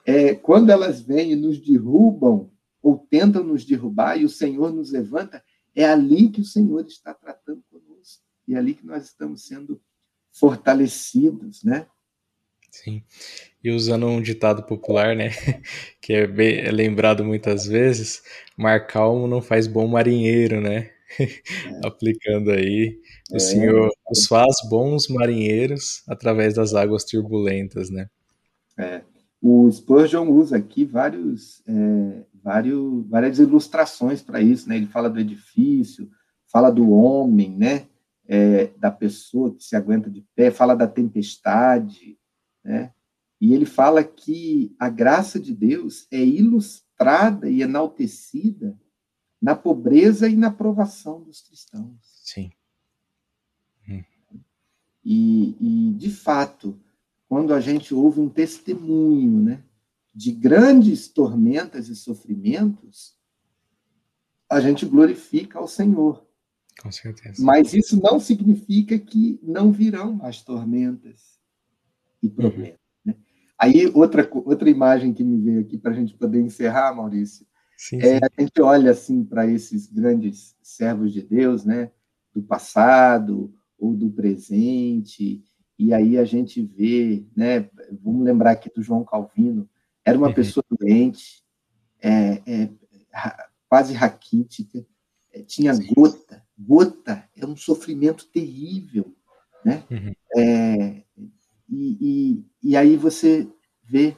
é, 0.06 0.36
quando 0.36 0.70
elas 0.70 1.02
vêm 1.02 1.32
e 1.32 1.36
nos 1.36 1.60
derrubam, 1.60 2.51
ou 2.82 2.98
tentam 2.98 3.44
nos 3.44 3.66
derrubar, 3.66 4.20
e 4.20 4.26
o 4.26 4.30
Senhor 4.30 4.74
nos 4.74 4.92
levanta, 4.92 5.44
é 5.76 5.86
ali 5.86 6.30
que 6.30 6.42
o 6.42 6.46
Senhor 6.46 6.86
está 6.86 7.14
tratando 7.14 7.64
conosco, 7.70 8.24
e 8.48 8.54
é 8.54 8.58
ali 8.58 8.74
que 8.74 8.86
nós 8.86 9.06
estamos 9.06 9.46
sendo 9.46 9.82
fortalecidos, 10.32 11.64
né? 11.64 11.88
Sim. 12.72 13.04
E 13.64 13.70
usando 13.70 14.08
um 14.08 14.22
ditado 14.22 14.64
popular, 14.64 15.16
né, 15.16 15.30
que 16.02 16.14
é, 16.14 16.28
bem, 16.28 16.60
é 16.60 16.72
lembrado 16.72 17.24
muitas 17.24 17.66
vezes, 17.66 18.24
mar 18.58 18.88
calmo 18.88 19.28
não 19.28 19.42
faz 19.42 19.68
bom 19.68 19.88
marinheiro, 19.88 20.62
né? 20.62 20.90
É. 21.20 21.32
Aplicando 21.86 22.52
aí, 22.52 23.00
o 23.32 23.36
é. 23.36 23.40
Senhor 23.40 23.92
nos 24.10 24.26
faz 24.28 24.56
bons 24.70 25.10
marinheiros 25.10 26.04
através 26.08 26.54
das 26.54 26.74
águas 26.74 27.04
turbulentas, 27.04 27.90
né? 27.90 28.10
É. 28.78 29.02
O 29.42 29.70
Spurgeon 29.72 30.30
usa 30.30 30.58
aqui 30.58 30.86
vários, 30.86 31.64
é, 31.68 32.24
vários, 32.44 33.08
várias 33.08 33.40
ilustrações 33.40 34.22
para 34.22 34.42
isso, 34.42 34.68
né? 34.68 34.78
Ele 34.78 34.88
fala 34.88 35.10
do 35.10 35.20
edifício, 35.20 36.10
fala 36.48 36.70
do 36.70 36.92
homem, 36.92 37.56
né? 37.56 37.88
É, 38.28 38.68
da 38.78 38.90
pessoa 38.90 39.54
que 39.54 39.64
se 39.64 39.76
aguenta 39.76 40.10
de 40.10 40.26
pé, 40.36 40.52
fala 40.52 40.76
da 40.76 40.88
tempestade, 40.88 42.18
né? 42.64 42.94
E 43.40 43.54
ele 43.54 43.66
fala 43.66 44.04
que 44.04 44.76
a 44.80 44.88
graça 44.88 45.40
de 45.40 45.54
Deus 45.54 46.08
é 46.12 46.24
ilustrada 46.24 47.50
e 47.50 47.64
enaltecida 47.64 48.80
na 49.42 49.56
pobreza 49.56 50.30
e 50.30 50.36
na 50.36 50.52
provação 50.52 51.24
dos 51.24 51.42
cristãos. 51.42 51.98
Sim. 52.24 52.52
Hum. 53.90 54.04
E, 55.04 55.58
e, 55.60 55.94
de 55.94 56.12
fato, 56.12 56.80
quando 57.28 57.54
a 57.54 57.60
gente 57.60 57.96
ouve 57.96 58.20
um 58.20 58.30
testemunho 58.30 59.42
né, 59.42 59.64
de 60.22 60.32
grandes 60.32 61.08
tormentas 61.08 61.90
e 61.90 61.96
sofrimentos, 61.96 63.16
a 64.48 64.60
gente 64.60 64.86
glorifica 64.86 65.58
ao 65.58 65.68
Senhor. 65.68 66.24
Com 66.80 66.92
certeza. 66.92 67.44
Mas 67.44 67.74
isso 67.74 68.00
não 68.00 68.20
significa 68.20 69.00
que 69.00 69.40
não 69.42 69.72
virão 69.72 70.14
mais 70.14 70.44
tormentas 70.44 71.40
e 72.22 72.28
uhum. 72.28 72.34
problemas. 72.36 72.70
Uhum. 73.04 73.14
Né? 73.14 73.16
Aí, 73.58 73.88
outra, 73.96 74.30
outra 74.32 74.70
imagem 74.70 75.12
que 75.12 75.24
me 75.24 75.42
veio 75.42 75.62
aqui 75.62 75.76
para 75.76 75.90
a 75.90 75.96
gente 75.96 76.14
poder 76.14 76.40
encerrar, 76.40 76.94
Maurício, 76.94 77.44
Sim, 77.76 77.98
é, 77.98 78.18
sim. 78.18 78.20
a 78.22 78.42
gente 78.42 78.62
olha 78.62 78.92
assim 78.92 79.24
para 79.24 79.48
esses 79.48 79.88
grandes 79.88 80.56
servos 80.62 81.12
de 81.12 81.24
Deus, 81.24 81.66
né, 81.66 81.90
do 82.32 82.44
passado 82.44 83.52
ou 83.76 83.96
do 83.96 84.12
presente, 84.12 85.44
e 85.80 85.92
aí 85.92 86.16
a 86.16 86.24
gente 86.24 86.62
vê, 86.62 87.26
né, 87.36 87.68
vamos 88.04 88.24
lembrar 88.24 88.52
aqui 88.52 88.70
do 88.70 88.84
João 88.84 89.04
Calvino, 89.04 89.68
era 90.06 90.18
uma 90.18 90.28
uhum. 90.28 90.34
pessoa 90.34 90.64
doente, 90.70 91.44
é, 92.02 92.42
é, 92.46 92.70
quase 93.70 93.94
raquítica, 93.94 94.86
é, 95.32 95.42
tinha 95.44 95.74
gota, 95.94 96.44
gota 96.58 97.30
é 97.36 97.46
um 97.46 97.56
sofrimento 97.56 98.26
terrível, 98.28 99.16
né? 99.64 99.84
Uhum. 99.90 100.14
É, 100.36 101.04
e, 101.70 101.98
e, 102.02 102.46
e, 102.64 102.76
aí 102.76 102.98
você 102.98 103.48
vê 103.84 104.16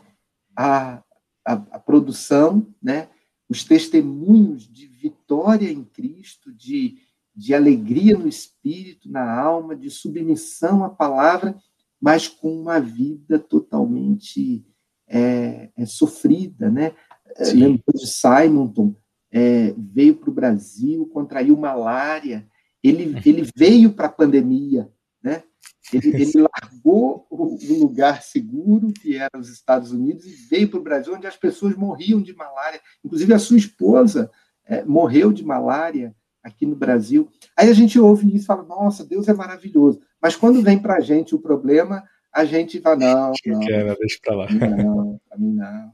a, 0.55 1.03
a, 1.45 1.53
a 1.53 1.79
produção, 1.79 2.65
né? 2.81 3.09
os 3.47 3.63
testemunhos 3.63 4.67
de 4.67 4.87
vitória 4.87 5.71
em 5.71 5.83
Cristo, 5.83 6.51
de, 6.51 6.97
de 7.35 7.53
alegria 7.53 8.17
no 8.17 8.27
espírito, 8.27 9.09
na 9.09 9.39
alma, 9.39 9.75
de 9.75 9.91
submissão 9.91 10.83
à 10.83 10.89
palavra, 10.89 11.55
mas 12.01 12.27
com 12.27 12.59
uma 12.59 12.79
vida 12.79 13.37
totalmente 13.37 14.65
é, 15.13 15.69
é, 15.77 15.85
sofrida, 15.85 16.71
né? 16.71 16.93
É, 17.37 17.45
lembrou 17.51 17.93
de 17.93 18.07
Simonton, 18.07 18.95
é, 19.31 19.73
veio 19.77 20.15
para 20.15 20.29
o 20.29 20.33
Brasil, 20.33 21.05
contraiu 21.13 21.55
malária, 21.55 22.47
ele, 22.83 23.15
ele 23.23 23.47
veio 23.55 23.93
para 23.93 24.07
a 24.07 24.11
pandemia, 24.11 24.91
né? 25.23 25.43
Ele, 25.93 26.07
ele 26.09 26.47
largou 26.61 27.27
o, 27.29 27.55
o, 27.55 27.79
lugar 27.79 28.23
seguro, 28.23 28.91
que 28.91 29.15
era 29.15 29.37
os 29.37 29.49
Estados 29.49 29.91
Unidos, 29.91 30.25
e 30.25 30.31
veio 30.49 30.67
para 30.69 30.79
o 30.79 30.83
Brasil, 30.83 31.13
onde 31.13 31.27
as 31.27 31.35
pessoas 31.35 31.75
morriam 31.75 32.21
de 32.21 32.33
malária. 32.33 32.81
Inclusive, 33.05 33.33
a 33.33 33.39
sua 33.39 33.57
esposa 33.57 34.31
é, 34.65 34.83
morreu 34.83 35.31
de 35.31 35.43
malária 35.43 36.15
aqui 36.41 36.65
no 36.65 36.75
Brasil. 36.75 37.29
Aí 37.55 37.69
a 37.69 37.73
gente 37.73 37.99
ouve 37.99 38.27
isso 38.27 38.45
e 38.45 38.47
fala: 38.47 38.63
nossa, 38.63 39.05
Deus 39.05 39.27
é 39.27 39.33
maravilhoso. 39.33 40.01
Mas 40.21 40.35
quando 40.35 40.63
vem 40.63 40.79
para 40.79 40.95
a 40.95 41.01
gente 41.01 41.35
o 41.35 41.39
problema, 41.39 42.03
a 42.33 42.45
gente 42.45 42.81
fala: 42.81 42.95
não, 42.97 43.33
não. 43.45 43.59
Quero, 43.59 43.97
deixa 43.97 44.19
para 44.23 44.35
lá. 44.35 44.47
Não, 44.49 45.19
para 45.29 45.37
mim 45.37 45.53
não. 45.53 45.91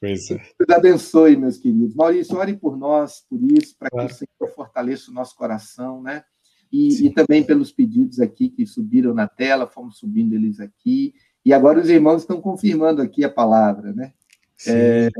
Pois 0.00 0.30
é. 0.30 0.36
Deus 0.58 0.70
abençoe, 0.70 1.36
meus 1.36 1.58
queridos. 1.58 1.94
Maurício, 1.94 2.36
ore 2.36 2.56
por 2.56 2.76
nós, 2.76 3.24
por 3.28 3.40
isso, 3.52 3.76
para 3.78 3.90
claro. 3.90 4.08
que 4.08 4.14
o 4.14 4.16
Senhor 4.16 4.54
fortaleça 4.54 5.10
o 5.10 5.14
nosso 5.14 5.36
coração, 5.36 6.02
né? 6.02 6.24
E, 6.72 7.06
e, 7.06 7.10
também 7.10 7.44
pelos 7.44 7.72
pedidos 7.72 8.20
aqui 8.20 8.48
que 8.48 8.66
subiram 8.66 9.14
na 9.14 9.28
tela, 9.28 9.66
fomos 9.66 9.98
subindo 9.98 10.34
eles 10.34 10.60
aqui. 10.60 11.14
E 11.44 11.52
agora 11.52 11.80
os 11.80 11.88
irmãos 11.88 12.22
estão 12.22 12.40
confirmando 12.40 13.00
aqui 13.00 13.24
a 13.24 13.30
palavra, 13.30 13.92
né? 13.92 14.12
Sim, 14.56 14.72
é... 14.72 15.10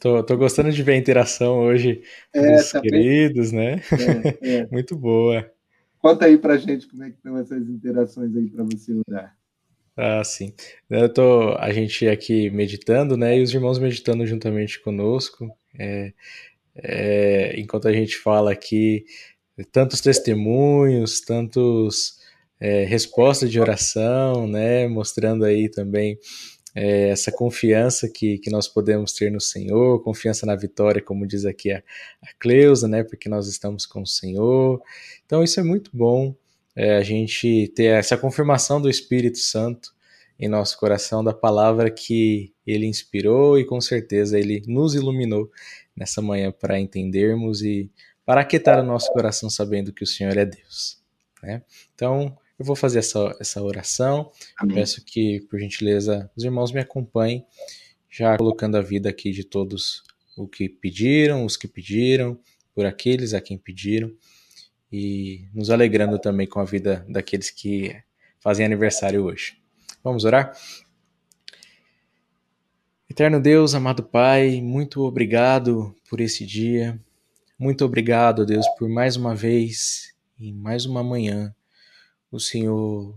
tô, 0.00 0.22
tô 0.22 0.36
gostando 0.36 0.70
de 0.70 0.82
ver 0.82 0.92
a 0.92 0.98
interação 0.98 1.58
hoje 1.60 2.02
é, 2.32 2.56
dos 2.56 2.70
também... 2.70 2.90
queridos, 2.90 3.50
né? 3.50 3.80
É, 4.42 4.56
é. 4.58 4.66
Muito 4.70 4.96
boa. 4.96 5.50
Conta 6.02 6.26
aí 6.26 6.36
pra 6.36 6.56
gente 6.56 6.88
como 6.88 7.04
é 7.04 7.10
que 7.10 7.16
estão 7.16 7.38
essas 7.38 7.68
interações 7.68 8.36
aí 8.36 8.50
para 8.50 8.64
você 8.64 8.92
orar. 9.08 9.36
Ah, 9.96 10.24
sim. 10.24 10.52
Eu 10.90 11.08
tô, 11.12 11.54
a 11.58 11.72
gente 11.72 12.08
aqui 12.08 12.50
meditando, 12.50 13.16
né? 13.16 13.38
E 13.38 13.42
os 13.42 13.54
irmãos 13.54 13.78
meditando 13.78 14.26
juntamente 14.26 14.80
conosco. 14.80 15.48
É, 15.78 16.12
é, 16.74 17.60
enquanto 17.60 17.86
a 17.86 17.92
gente 17.92 18.16
fala 18.16 18.50
aqui, 18.50 19.04
tantos 19.70 20.00
testemunhos, 20.00 21.20
tantos 21.20 22.18
é, 22.58 22.84
respostas 22.84 23.48
de 23.50 23.60
oração, 23.60 24.48
né? 24.48 24.88
Mostrando 24.88 25.44
aí 25.44 25.68
também 25.68 26.18
é, 26.74 27.10
essa 27.10 27.30
confiança 27.30 28.08
que, 28.08 28.38
que 28.38 28.50
nós 28.50 28.66
podemos 28.66 29.12
ter 29.12 29.30
no 29.30 29.40
Senhor, 29.40 30.02
confiança 30.02 30.46
na 30.46 30.56
vitória, 30.56 31.02
como 31.02 31.26
diz 31.26 31.44
aqui 31.44 31.70
a, 31.70 31.82
a 32.22 32.28
Cleusa, 32.38 32.88
né? 32.88 33.04
Porque 33.04 33.28
nós 33.28 33.46
estamos 33.46 33.84
com 33.86 34.02
o 34.02 34.06
Senhor. 34.06 34.80
Então, 35.26 35.42
isso 35.42 35.60
é 35.60 35.62
muito 35.62 35.90
bom, 35.92 36.34
é, 36.74 36.96
a 36.96 37.02
gente 37.02 37.70
ter 37.74 37.86
essa 37.86 38.16
confirmação 38.16 38.80
do 38.80 38.88
Espírito 38.88 39.38
Santo 39.38 39.92
em 40.38 40.48
nosso 40.48 40.78
coração, 40.78 41.22
da 41.22 41.32
palavra 41.32 41.90
que 41.90 42.52
ele 42.66 42.86
inspirou 42.86 43.58
e 43.58 43.64
com 43.64 43.80
certeza 43.80 44.38
ele 44.38 44.62
nos 44.66 44.94
iluminou 44.94 45.50
nessa 45.94 46.20
manhã 46.22 46.50
para 46.50 46.80
entendermos 46.80 47.62
e 47.62 47.90
para 48.24 48.40
aquietar 48.40 48.80
o 48.80 48.86
nosso 48.86 49.12
coração 49.12 49.50
sabendo 49.50 49.92
que 49.92 50.02
o 50.02 50.06
Senhor 50.06 50.36
é 50.36 50.44
Deus. 50.44 51.00
Né? 51.42 51.62
Então, 51.94 52.36
eu 52.62 52.64
vou 52.64 52.76
fazer 52.76 53.00
essa, 53.00 53.36
essa 53.40 53.60
oração. 53.60 54.30
Peço 54.72 55.04
que, 55.04 55.40
por 55.50 55.58
gentileza, 55.58 56.30
os 56.36 56.44
irmãos 56.44 56.70
me 56.70 56.80
acompanhem, 56.80 57.44
já 58.08 58.38
colocando 58.38 58.76
a 58.76 58.80
vida 58.80 59.08
aqui 59.10 59.32
de 59.32 59.42
todos 59.42 60.04
o 60.36 60.46
que 60.46 60.68
pediram, 60.68 61.44
os 61.44 61.56
que 61.56 61.66
pediram, 61.66 62.38
por 62.72 62.86
aqueles 62.86 63.34
a 63.34 63.40
quem 63.40 63.58
pediram, 63.58 64.12
e 64.92 65.48
nos 65.52 65.70
alegrando 65.70 66.20
também 66.20 66.46
com 66.46 66.60
a 66.60 66.64
vida 66.64 67.04
daqueles 67.08 67.50
que 67.50 68.00
fazem 68.38 68.64
aniversário 68.64 69.24
hoje. 69.24 69.58
Vamos 70.04 70.24
orar? 70.24 70.56
Eterno 73.10 73.40
Deus, 73.40 73.74
amado 73.74 74.04
Pai, 74.04 74.60
muito 74.62 75.02
obrigado 75.02 75.94
por 76.08 76.20
esse 76.20 76.46
dia. 76.46 76.98
Muito 77.58 77.84
obrigado, 77.84 78.46
Deus, 78.46 78.66
por 78.78 78.88
mais 78.88 79.16
uma 79.16 79.34
vez 79.34 80.14
e 80.38 80.52
mais 80.52 80.86
uma 80.86 81.02
manhã 81.02 81.52
o 82.32 82.40
Senhor 82.40 83.14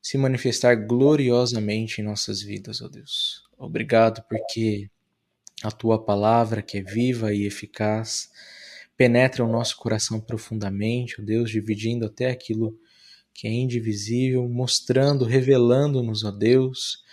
se 0.00 0.16
manifestar 0.16 0.74
gloriosamente 0.74 2.00
em 2.00 2.04
nossas 2.04 2.40
vidas, 2.40 2.80
ó 2.80 2.88
Deus. 2.88 3.44
Obrigado 3.58 4.24
porque 4.26 4.90
a 5.62 5.70
tua 5.70 6.02
palavra, 6.02 6.62
que 6.62 6.78
é 6.78 6.82
viva 6.82 7.34
e 7.34 7.44
eficaz, 7.44 8.30
penetra 8.96 9.44
o 9.44 9.52
nosso 9.52 9.76
coração 9.76 10.18
profundamente, 10.18 11.20
ó 11.20 11.24
Deus, 11.24 11.50
dividindo 11.50 12.06
até 12.06 12.30
aquilo 12.30 12.74
que 13.34 13.46
é 13.46 13.50
indivisível, 13.50 14.48
mostrando, 14.48 15.24
revelando-nos, 15.24 16.24
ó 16.24 16.30
Deus, 16.30 17.04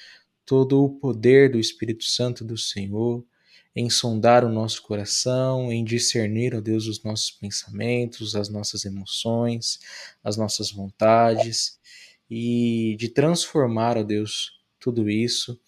todo 0.46 0.84
o 0.84 1.00
poder 1.00 1.52
do 1.52 1.60
Espírito 1.60 2.06
Santo 2.06 2.46
do 2.46 2.58
Senhor 2.58 3.26
em 3.76 3.90
sondar 3.90 4.46
o 4.46 4.50
nosso 4.50 4.82
coração, 4.84 5.72
em 5.72 5.84
discernir, 5.84 6.56
ó 6.56 6.62
Deus, 6.62 6.88
os 6.88 7.04
nossos 7.04 7.32
pensamentos, 7.32 8.36
as 8.36 8.48
nossas 8.48 8.86
emoções, 8.86 9.80
as 10.24 10.38
nossas 10.38 10.72
vontades 10.72 11.78
e 12.30 12.96
de 12.98 13.10
transformar, 13.10 13.98
ó 13.98 14.04
Deus, 14.04 14.52
tudo 14.80 15.10
isso, 15.10 15.60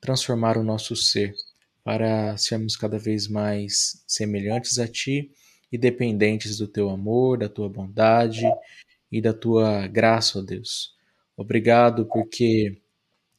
transformar 0.00 0.58
o 0.58 0.62
nosso 0.62 0.94
ser 0.94 1.34
para 1.82 2.36
sermos 2.36 2.76
cada 2.76 2.98
vez 2.98 3.26
mais 3.26 4.04
semelhantes 4.06 4.78
a 4.78 4.86
Ti 4.86 5.30
e 5.72 5.78
dependentes 5.78 6.58
do 6.58 6.68
Teu 6.68 6.90
amor, 6.90 7.38
da 7.38 7.48
Tua 7.48 7.68
bondade 7.68 8.42
e 9.10 9.22
da 9.22 9.32
Tua 9.32 9.86
graça, 9.86 10.38
ó 10.38 10.42
Deus. 10.42 10.94
Obrigado 11.34 12.04
porque 12.06 12.76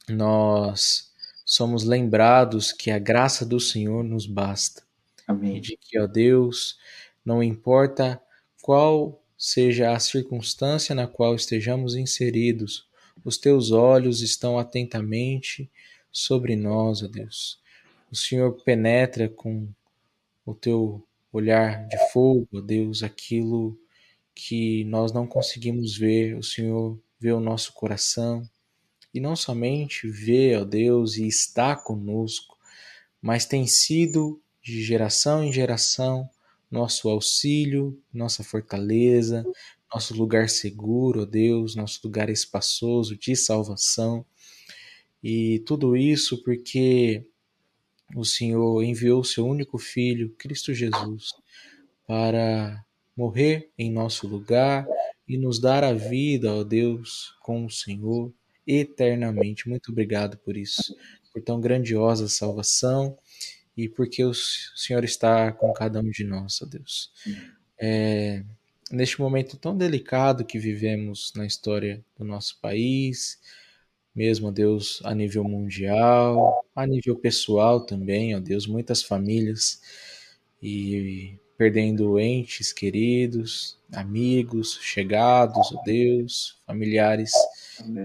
nós 0.08 1.09
somos 1.50 1.82
lembrados 1.82 2.72
que 2.72 2.92
a 2.92 2.98
graça 3.00 3.44
do 3.44 3.58
Senhor 3.58 4.04
nos 4.04 4.24
basta. 4.24 4.84
Amém. 5.26 5.56
E 5.56 5.60
de 5.60 5.76
que, 5.76 5.98
ó 5.98 6.06
Deus, 6.06 6.78
não 7.24 7.42
importa 7.42 8.22
qual 8.62 9.20
seja 9.36 9.90
a 9.90 9.98
circunstância 9.98 10.94
na 10.94 11.08
qual 11.08 11.34
estejamos 11.34 11.96
inseridos, 11.96 12.86
os 13.24 13.36
teus 13.36 13.72
olhos 13.72 14.20
estão 14.22 14.60
atentamente 14.60 15.68
sobre 16.12 16.54
nós, 16.54 17.02
ó 17.02 17.08
Deus. 17.08 17.60
O 18.12 18.14
Senhor 18.14 18.52
penetra 18.62 19.28
com 19.28 19.66
o 20.46 20.54
teu 20.54 21.04
olhar 21.32 21.84
de 21.88 21.98
fogo, 22.12 22.46
ó 22.54 22.60
Deus, 22.60 23.02
aquilo 23.02 23.76
que 24.32 24.84
nós 24.84 25.10
não 25.10 25.26
conseguimos 25.26 25.96
ver. 25.96 26.36
O 26.36 26.44
Senhor 26.44 26.96
vê 27.18 27.32
o 27.32 27.40
nosso 27.40 27.72
coração, 27.72 28.48
e 29.12 29.20
não 29.20 29.34
somente 29.34 30.08
vê, 30.08 30.56
ó 30.56 30.64
Deus, 30.64 31.16
e 31.16 31.26
está 31.26 31.74
conosco, 31.74 32.56
mas 33.20 33.44
tem 33.44 33.66
sido 33.66 34.40
de 34.62 34.82
geração 34.82 35.42
em 35.44 35.52
geração 35.52 36.28
nosso 36.70 37.08
auxílio, 37.08 38.00
nossa 38.12 38.44
fortaleza, 38.44 39.44
nosso 39.92 40.14
lugar 40.14 40.48
seguro, 40.48 41.22
ó 41.22 41.24
Deus, 41.24 41.74
nosso 41.74 42.00
lugar 42.04 42.30
espaçoso 42.30 43.16
de 43.16 43.34
salvação. 43.34 44.24
E 45.22 45.58
tudo 45.66 45.96
isso 45.96 46.42
porque 46.44 47.26
o 48.14 48.24
Senhor 48.24 48.82
enviou 48.82 49.20
o 49.20 49.24
seu 49.24 49.46
único 49.46 49.78
filho, 49.78 50.34
Cristo 50.38 50.72
Jesus, 50.72 51.32
para 52.06 52.84
morrer 53.16 53.70
em 53.76 53.90
nosso 53.90 54.26
lugar 54.28 54.86
e 55.26 55.36
nos 55.36 55.60
dar 55.60 55.84
a 55.84 55.92
vida, 55.92 56.54
ó 56.54 56.64
Deus, 56.64 57.34
com 57.40 57.66
o 57.66 57.70
Senhor 57.70 58.32
eternamente. 58.66 59.68
Muito 59.68 59.90
obrigado 59.90 60.38
por 60.38 60.56
isso, 60.56 60.94
por 61.32 61.42
tão 61.42 61.60
grandiosa 61.60 62.28
salvação 62.28 63.16
e 63.76 63.88
porque 63.88 64.24
o 64.24 64.32
Senhor 64.34 65.04
está 65.04 65.52
com 65.52 65.72
cada 65.72 66.00
um 66.00 66.10
de 66.10 66.24
nós, 66.24 66.60
ó 66.62 66.66
Deus. 66.66 67.12
É, 67.78 68.44
neste 68.90 69.20
momento 69.20 69.56
tão 69.56 69.76
delicado 69.76 70.44
que 70.44 70.58
vivemos 70.58 71.32
na 71.34 71.46
história 71.46 72.04
do 72.18 72.24
nosso 72.24 72.58
país, 72.60 73.38
mesmo, 74.14 74.48
ó 74.48 74.50
Deus, 74.50 75.00
a 75.04 75.14
nível 75.14 75.44
mundial, 75.44 76.64
a 76.74 76.86
nível 76.86 77.16
pessoal 77.16 77.86
também, 77.86 78.34
ó 78.34 78.40
Deus, 78.40 78.66
muitas 78.66 79.02
famílias 79.02 79.80
e 80.62 81.38
perdendo 81.56 82.18
entes 82.18 82.72
queridos, 82.72 83.78
amigos, 83.92 84.78
chegados, 84.82 85.72
ó 85.72 85.82
Deus, 85.84 86.58
familiares 86.66 87.32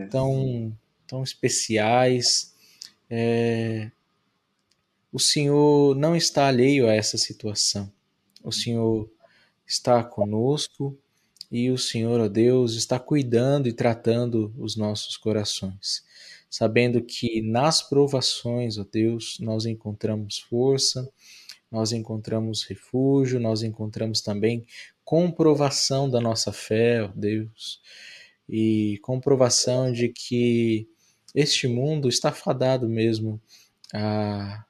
tão, 0.09 0.77
tão 1.07 1.23
especiais. 1.23 2.53
É, 3.09 3.91
o 5.11 5.19
Senhor 5.19 5.95
não 5.95 6.15
está 6.15 6.47
alheio 6.47 6.87
a 6.87 6.93
essa 6.93 7.17
situação. 7.17 7.91
O 8.43 8.51
Senhor 8.51 9.09
está 9.65 10.03
conosco 10.03 10.97
e 11.51 11.69
o 11.71 11.77
Senhor, 11.77 12.19
ó 12.19 12.27
Deus, 12.27 12.73
está 12.73 12.99
cuidando 12.99 13.67
e 13.67 13.73
tratando 13.73 14.53
os 14.57 14.75
nossos 14.75 15.15
corações, 15.15 16.03
sabendo 16.49 17.01
que 17.01 17.41
nas 17.41 17.81
provações, 17.81 18.77
ó 18.77 18.85
Deus, 18.91 19.37
nós 19.39 19.65
encontramos 19.65 20.39
força, 20.39 21.09
nós 21.71 21.91
encontramos 21.91 22.63
refúgio, 22.63 23.39
nós 23.39 23.63
encontramos 23.63 24.21
também 24.21 24.65
comprovação 25.03 26.09
da 26.09 26.19
nossa 26.19 26.51
fé, 26.51 27.03
ó 27.03 27.07
Deus 27.15 27.79
e 28.47 28.99
comprovação 29.01 29.91
de 29.91 30.09
que 30.09 30.87
este 31.33 31.67
mundo 31.67 32.07
está 32.07 32.31
fadado 32.31 32.87
mesmo 32.87 33.41
a, 33.93 34.63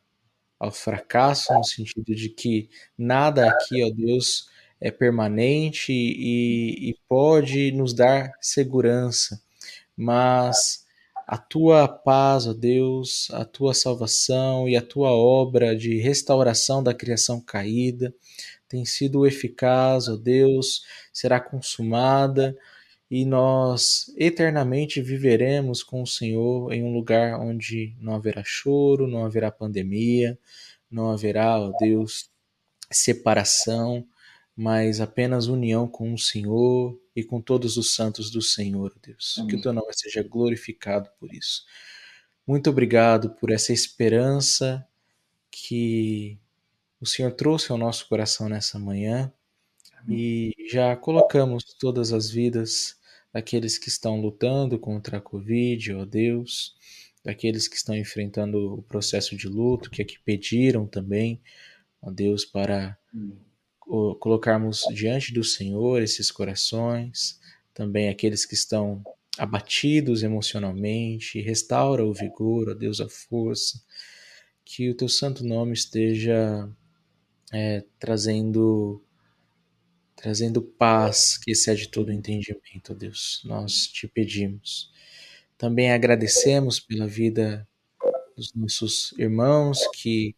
ao 0.60 0.72
fracasso, 0.72 1.54
no 1.54 1.64
sentido 1.64 2.16
de 2.16 2.30
que 2.30 2.70
nada 2.98 3.50
aqui, 3.50 3.84
ó 3.84 3.90
Deus, 3.90 4.50
é 4.80 4.92
permanente 4.92 5.92
e, 5.92 6.90
e 6.90 6.98
pode 7.08 7.72
nos 7.72 7.94
dar 7.94 8.32
segurança, 8.42 9.42
mas 9.96 10.86
a 11.28 11.38
tua 11.38 11.88
paz, 11.88 12.46
ó 12.46 12.54
Deus, 12.54 13.30
a 13.32 13.46
tua 13.46 13.74
salvação 13.74 14.70
e 14.70 14.76
a 14.76 14.82
tua 14.82 15.12
obra 15.12 15.76
de 15.76 15.98
restauração 15.98 16.84
da 16.84 16.94
criação 16.94 17.42
caída 17.42 18.14
tem 18.68 18.86
sido 18.86 19.26
eficaz, 19.26 20.08
ó 20.08 20.16
Deus, 20.16 20.84
será 21.14 21.40
consumada 21.40 22.56
e 23.10 23.24
nós 23.24 24.12
eternamente 24.18 25.02
viveremos 25.02 25.84
com 25.84 26.02
o 26.02 26.08
Senhor 26.08 26.74
em 26.74 26.84
um 26.84 26.94
lugar 26.94 27.40
onde 27.40 27.96
não 28.00 28.16
haverá 28.16 28.44
choro, 28.44 29.08
não 29.08 29.26
haverá 29.26 29.52
pandemia, 29.52 30.38
não 30.90 31.12
haverá, 31.12 31.60
ó 31.60 31.72
Deus, 31.80 32.30
separação, 32.92 34.08
mas 34.56 35.00
apenas 35.00 35.48
união 35.48 35.88
com 35.88 36.14
o 36.14 36.18
Senhor 36.18 37.00
e 37.16 37.24
com 37.24 37.42
todos 37.42 37.78
os 37.78 37.94
santos 37.94 38.32
do 38.32 38.42
Senhor, 38.42 38.94
Deus. 39.06 39.36
Amém. 39.38 39.50
Que 39.50 39.56
o 39.58 39.62
teu 39.62 39.74
nome 39.74 39.92
seja 39.94 40.24
glorificado 40.24 41.10
por 41.20 41.34
isso. 41.34 41.64
Muito 42.48 42.70
obrigado 42.70 43.32
por 43.32 43.52
essa 43.52 43.74
esperança 43.74 44.86
que 45.52 46.40
o 47.00 47.06
Senhor 47.06 47.32
trouxe 47.32 47.72
ao 47.72 47.78
nosso 47.78 48.08
coração 48.08 48.50
nessa 48.50 48.80
manhã 48.80 49.32
e 50.08 50.54
já 50.70 50.96
colocamos 50.96 51.64
todas 51.80 52.14
as 52.14 52.30
vidas 52.30 53.00
daqueles 53.34 53.78
que 53.78 53.90
estão 53.90 54.22
lutando 54.22 54.80
contra 54.80 55.18
a 55.18 55.22
Covid, 55.22 55.94
ó 55.94 56.06
Deus, 56.06 56.76
daqueles 57.24 57.68
que 57.68 57.76
estão 57.76 57.96
enfrentando 57.96 58.76
o 58.76 58.84
processo 58.84 59.36
de 59.36 59.48
luto, 59.48 59.90
que 59.90 60.02
aqui 60.02 60.18
pediram 60.24 60.86
também, 60.88 61.42
ó 62.02 62.12
Deus, 62.12 62.46
para 62.46 62.98
colocarmos 64.20 64.84
diante 64.94 65.34
do 65.34 65.44
Senhor 65.44 66.02
esses 66.02 66.32
corações, 66.32 67.40
também 67.74 68.10
aqueles 68.10 68.46
que 68.46 68.54
estão 68.54 69.04
abatidos 69.38 70.24
emocionalmente, 70.24 71.42
restaura 71.42 72.06
o 72.06 72.14
vigor, 72.14 72.70
ó 72.70 72.74
Deus, 72.74 73.02
a 73.02 73.10
força, 73.10 73.82
que 74.64 74.90
o 74.90 74.96
teu 74.96 75.10
santo 75.10 75.44
nome 75.44 75.74
esteja 75.74 76.70
é, 77.52 77.84
trazendo 78.00 79.05
trazendo 80.26 80.60
paz 80.60 81.38
que 81.38 81.52
excede 81.52 81.88
todo 81.88 82.12
entendimento, 82.12 82.96
Deus. 82.96 83.44
Nós 83.46 83.86
te 83.86 84.08
pedimos. 84.08 84.92
Também 85.56 85.92
agradecemos 85.92 86.80
pela 86.80 87.06
vida 87.06 87.68
dos 88.36 88.52
nossos 88.56 89.14
irmãos 89.20 89.88
que 89.94 90.36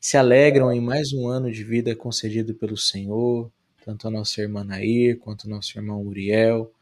se 0.00 0.16
alegram 0.16 0.72
em 0.72 0.80
mais 0.80 1.12
um 1.12 1.28
ano 1.28 1.52
de 1.52 1.62
vida 1.62 1.94
concedido 1.94 2.54
pelo 2.54 2.78
Senhor, 2.78 3.52
tanto 3.84 4.08
a 4.08 4.10
nossa 4.10 4.40
irmã 4.40 4.64
Nair 4.64 5.18
quanto 5.18 5.44
o 5.44 5.50
nosso 5.50 5.78
irmão 5.78 6.00
Uriel. 6.00 6.72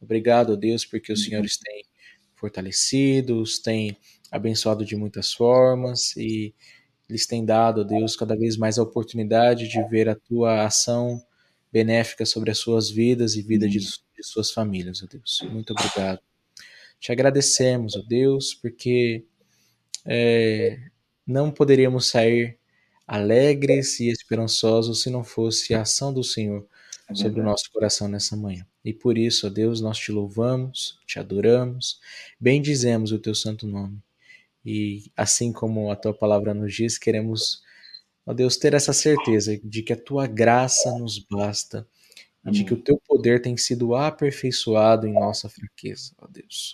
Obrigado, 0.00 0.56
Deus, 0.56 0.84
porque 0.84 1.12
os 1.12 1.24
senhores 1.24 1.56
têm 1.56 1.84
fortalecido, 2.36 3.40
os 3.40 3.58
têm 3.58 3.96
abençoado 4.30 4.84
de 4.84 4.94
muitas 4.94 5.32
formas 5.32 6.16
e 6.16 6.54
lhes 7.10 7.26
têm 7.26 7.44
dado, 7.44 7.84
Deus, 7.84 8.14
cada 8.14 8.36
vez 8.36 8.56
mais 8.56 8.78
a 8.78 8.84
oportunidade 8.84 9.66
de 9.66 9.82
ver 9.88 10.08
a 10.08 10.14
tua 10.14 10.64
ação 10.64 11.20
benéfica 11.74 12.24
sobre 12.24 12.52
as 12.52 12.58
suas 12.58 12.88
vidas 12.88 13.34
e 13.34 13.42
vida 13.42 13.68
de, 13.68 13.80
de 13.80 14.22
suas 14.22 14.52
famílias, 14.52 15.02
ó 15.02 15.06
Deus. 15.10 15.40
Muito 15.50 15.72
obrigado. 15.72 16.20
Te 17.00 17.10
agradecemos, 17.10 17.96
ó 17.96 18.02
Deus, 18.06 18.54
porque 18.54 19.24
é, 20.06 20.78
não 21.26 21.50
poderíamos 21.50 22.06
sair 22.06 22.56
alegres 23.04 23.98
e 23.98 24.08
esperançosos 24.08 25.02
se 25.02 25.10
não 25.10 25.24
fosse 25.24 25.74
a 25.74 25.82
ação 25.82 26.14
do 26.14 26.22
Senhor 26.22 26.64
é 27.08 27.14
sobre 27.14 27.40
o 27.40 27.44
nosso 27.44 27.70
coração 27.72 28.06
nessa 28.06 28.36
manhã. 28.36 28.64
E 28.84 28.94
por 28.94 29.18
isso, 29.18 29.48
ó 29.48 29.50
Deus, 29.50 29.80
nós 29.80 29.98
te 29.98 30.12
louvamos, 30.12 31.00
te 31.04 31.18
adoramos, 31.18 31.98
bendizemos 32.38 33.10
o 33.10 33.18
teu 33.18 33.34
santo 33.34 33.66
nome. 33.66 33.98
E 34.64 35.10
assim 35.16 35.52
como 35.52 35.90
a 35.90 35.96
tua 35.96 36.14
palavra 36.14 36.54
nos 36.54 36.72
diz, 36.72 36.96
queremos 36.96 37.63
Ó 38.26 38.32
Deus, 38.32 38.56
ter 38.56 38.72
essa 38.74 38.92
certeza 38.92 39.58
de 39.62 39.82
que 39.82 39.92
a 39.92 40.00
tua 40.00 40.26
graça 40.26 40.96
nos 40.98 41.18
basta 41.18 41.86
e 42.46 42.50
de 42.50 42.64
que 42.64 42.74
o 42.74 42.80
teu 42.80 43.00
poder 43.06 43.40
tem 43.40 43.56
sido 43.56 43.94
aperfeiçoado 43.94 45.06
em 45.06 45.12
nossa 45.12 45.48
fraqueza, 45.48 46.14
ó 46.18 46.26
Deus. 46.26 46.72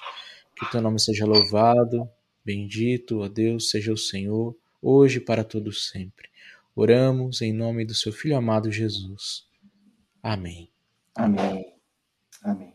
Que 0.57 0.65
o 0.65 0.71
teu 0.71 0.81
nome 0.81 1.01
seja 1.01 1.25
louvado, 1.25 2.09
bendito, 2.45 3.21
ó 3.21 3.29
Deus, 3.29 3.71
seja 3.71 3.93
o 3.93 3.97
Senhor, 3.97 4.57
hoje 4.81 5.19
e 5.19 5.25
para 5.25 5.45
todos 5.45 5.89
sempre. 5.89 6.29
Oramos 6.75 7.43
em 7.43 7.53
nome 7.53 7.85
do 7.85 7.95
seu 7.95 8.13
Filho 8.13 8.37
amado 8.37 8.71
Jesus. 8.71 9.47
Amém. 10.23 10.71
Amém. 11.15 11.75
Amém. 12.43 12.73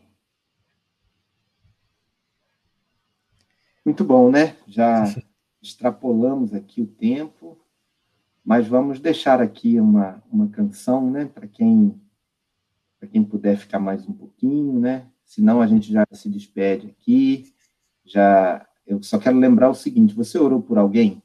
Muito 3.84 4.04
bom, 4.04 4.30
né? 4.30 4.56
Já 4.66 5.04
extrapolamos 5.62 6.52
aqui 6.52 6.82
o 6.82 6.86
tempo 6.86 7.58
mas 8.46 8.68
vamos 8.68 9.00
deixar 9.00 9.42
aqui 9.42 9.80
uma, 9.80 10.22
uma 10.30 10.46
canção, 10.46 11.10
né, 11.10 11.24
para 11.24 11.48
quem 11.48 12.00
para 12.96 13.08
quem 13.08 13.22
puder 13.22 13.58
ficar 13.58 13.80
mais 13.80 14.08
um 14.08 14.12
pouquinho, 14.12 14.78
né? 14.78 15.06
Senão 15.24 15.60
a 15.60 15.66
gente 15.66 15.92
já 15.92 16.06
se 16.12 16.30
despede 16.30 16.86
aqui. 16.86 17.52
Já 18.04 18.66
eu 18.86 19.02
só 19.02 19.18
quero 19.18 19.36
lembrar 19.36 19.68
o 19.68 19.74
seguinte: 19.74 20.14
você 20.14 20.38
orou 20.38 20.62
por 20.62 20.78
alguém? 20.78 21.22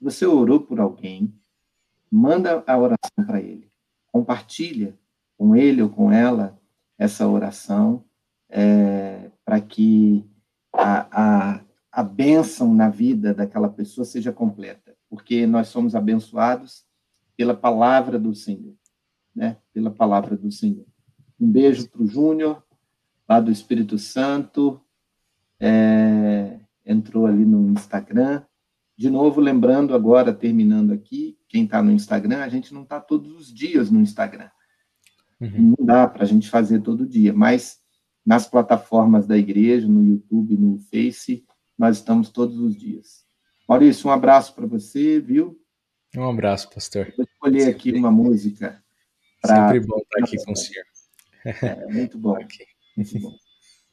Você 0.00 0.24
orou 0.24 0.60
por 0.60 0.80
alguém? 0.80 1.34
Manda 2.10 2.62
a 2.66 2.78
oração 2.78 3.26
para 3.26 3.40
ele. 3.40 3.70
Compartilha 4.10 4.96
com 5.36 5.54
ele 5.54 5.82
ou 5.82 5.90
com 5.90 6.10
ela 6.10 6.58
essa 6.96 7.26
oração 7.26 8.04
é, 8.48 9.30
para 9.44 9.60
que 9.60 10.24
a, 10.72 11.54
a, 11.56 11.60
a 11.90 12.02
bênção 12.02 12.72
na 12.72 12.88
vida 12.88 13.34
daquela 13.34 13.68
pessoa 13.68 14.04
seja 14.04 14.32
completa 14.32 14.83
porque 15.14 15.46
nós 15.46 15.68
somos 15.68 15.94
abençoados 15.94 16.84
pela 17.36 17.54
palavra 17.54 18.18
do 18.18 18.34
Senhor, 18.34 18.74
né? 19.34 19.58
Pela 19.72 19.90
palavra 19.90 20.36
do 20.36 20.50
Senhor. 20.50 20.84
Um 21.40 21.48
beijo 21.48 21.88
para 21.88 22.02
o 22.02 22.06
Júnior, 22.06 22.62
lá 23.28 23.38
do 23.40 23.52
Espírito 23.52 23.96
Santo, 23.96 24.80
é, 25.60 26.58
entrou 26.84 27.26
ali 27.26 27.44
no 27.44 27.70
Instagram. 27.70 28.42
De 28.96 29.08
novo, 29.08 29.40
lembrando 29.40 29.94
agora, 29.94 30.32
terminando 30.32 30.92
aqui, 30.92 31.38
quem 31.48 31.64
está 31.64 31.80
no 31.80 31.92
Instagram, 31.92 32.38
a 32.38 32.48
gente 32.48 32.74
não 32.74 32.82
está 32.82 33.00
todos 33.00 33.32
os 33.36 33.54
dias 33.54 33.90
no 33.90 34.00
Instagram. 34.00 34.50
Uhum. 35.40 35.74
Não 35.78 35.86
dá 35.86 36.08
para 36.08 36.24
a 36.24 36.26
gente 36.26 36.50
fazer 36.50 36.80
todo 36.80 37.06
dia, 37.06 37.32
mas 37.32 37.80
nas 38.26 38.48
plataformas 38.48 39.26
da 39.26 39.36
igreja, 39.36 39.86
no 39.86 40.04
YouTube, 40.04 40.56
no 40.56 40.78
Face, 40.78 41.44
nós 41.78 41.98
estamos 41.98 42.30
todos 42.30 42.58
os 42.58 42.74
dias. 42.76 43.23
Maurício, 43.68 44.08
um 44.08 44.12
abraço 44.12 44.54
para 44.54 44.66
você, 44.66 45.20
viu? 45.20 45.58
Um 46.16 46.28
abraço, 46.28 46.70
pastor. 46.70 47.12
Vou 47.16 47.24
escolher 47.24 47.60
Sempre. 47.60 47.76
aqui 47.76 47.92
uma 47.92 48.10
música. 48.10 48.82
Pra... 49.40 49.68
Sempre 49.68 49.80
bom 49.80 49.98
estar 49.98 50.24
aqui 50.24 50.44
com 50.44 50.52
o 50.52 50.56
senhor. 50.56 50.84
É, 51.44 51.86
muito 51.92 52.18
bom. 52.18 52.32
okay. 52.40 52.66
muito 52.96 53.20
bom. 53.20 53.36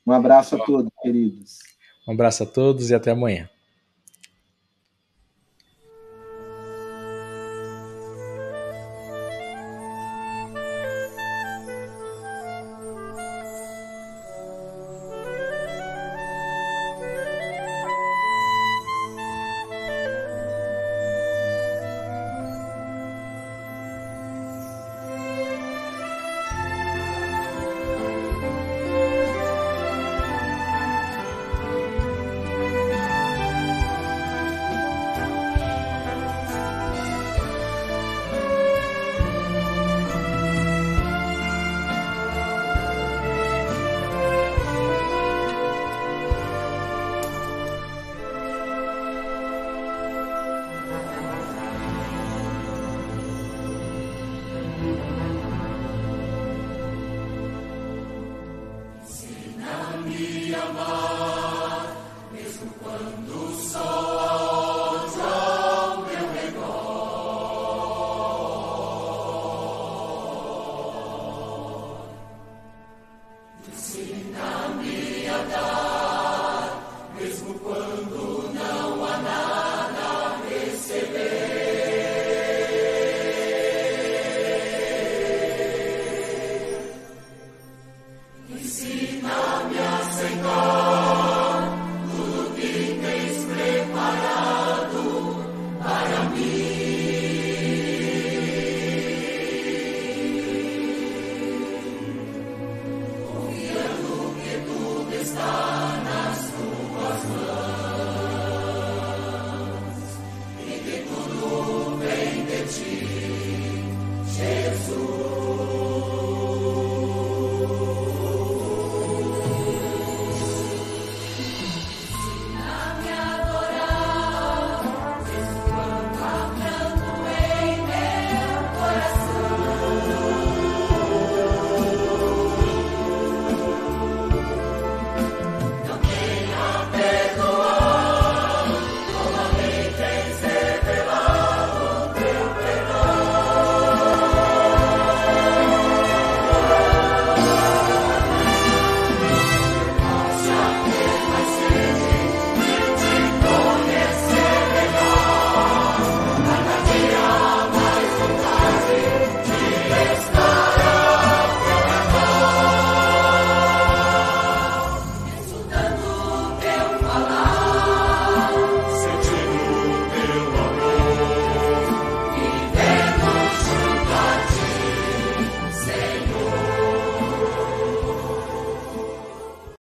Um 0.05 0.11
abraço 0.11 0.55
a 0.55 0.65
todos, 0.65 0.91
queridos. 1.01 1.59
Um 2.07 2.13
abraço 2.13 2.43
a 2.43 2.45
todos 2.45 2.89
e 2.89 2.95
até 2.95 3.11
amanhã. 3.11 3.49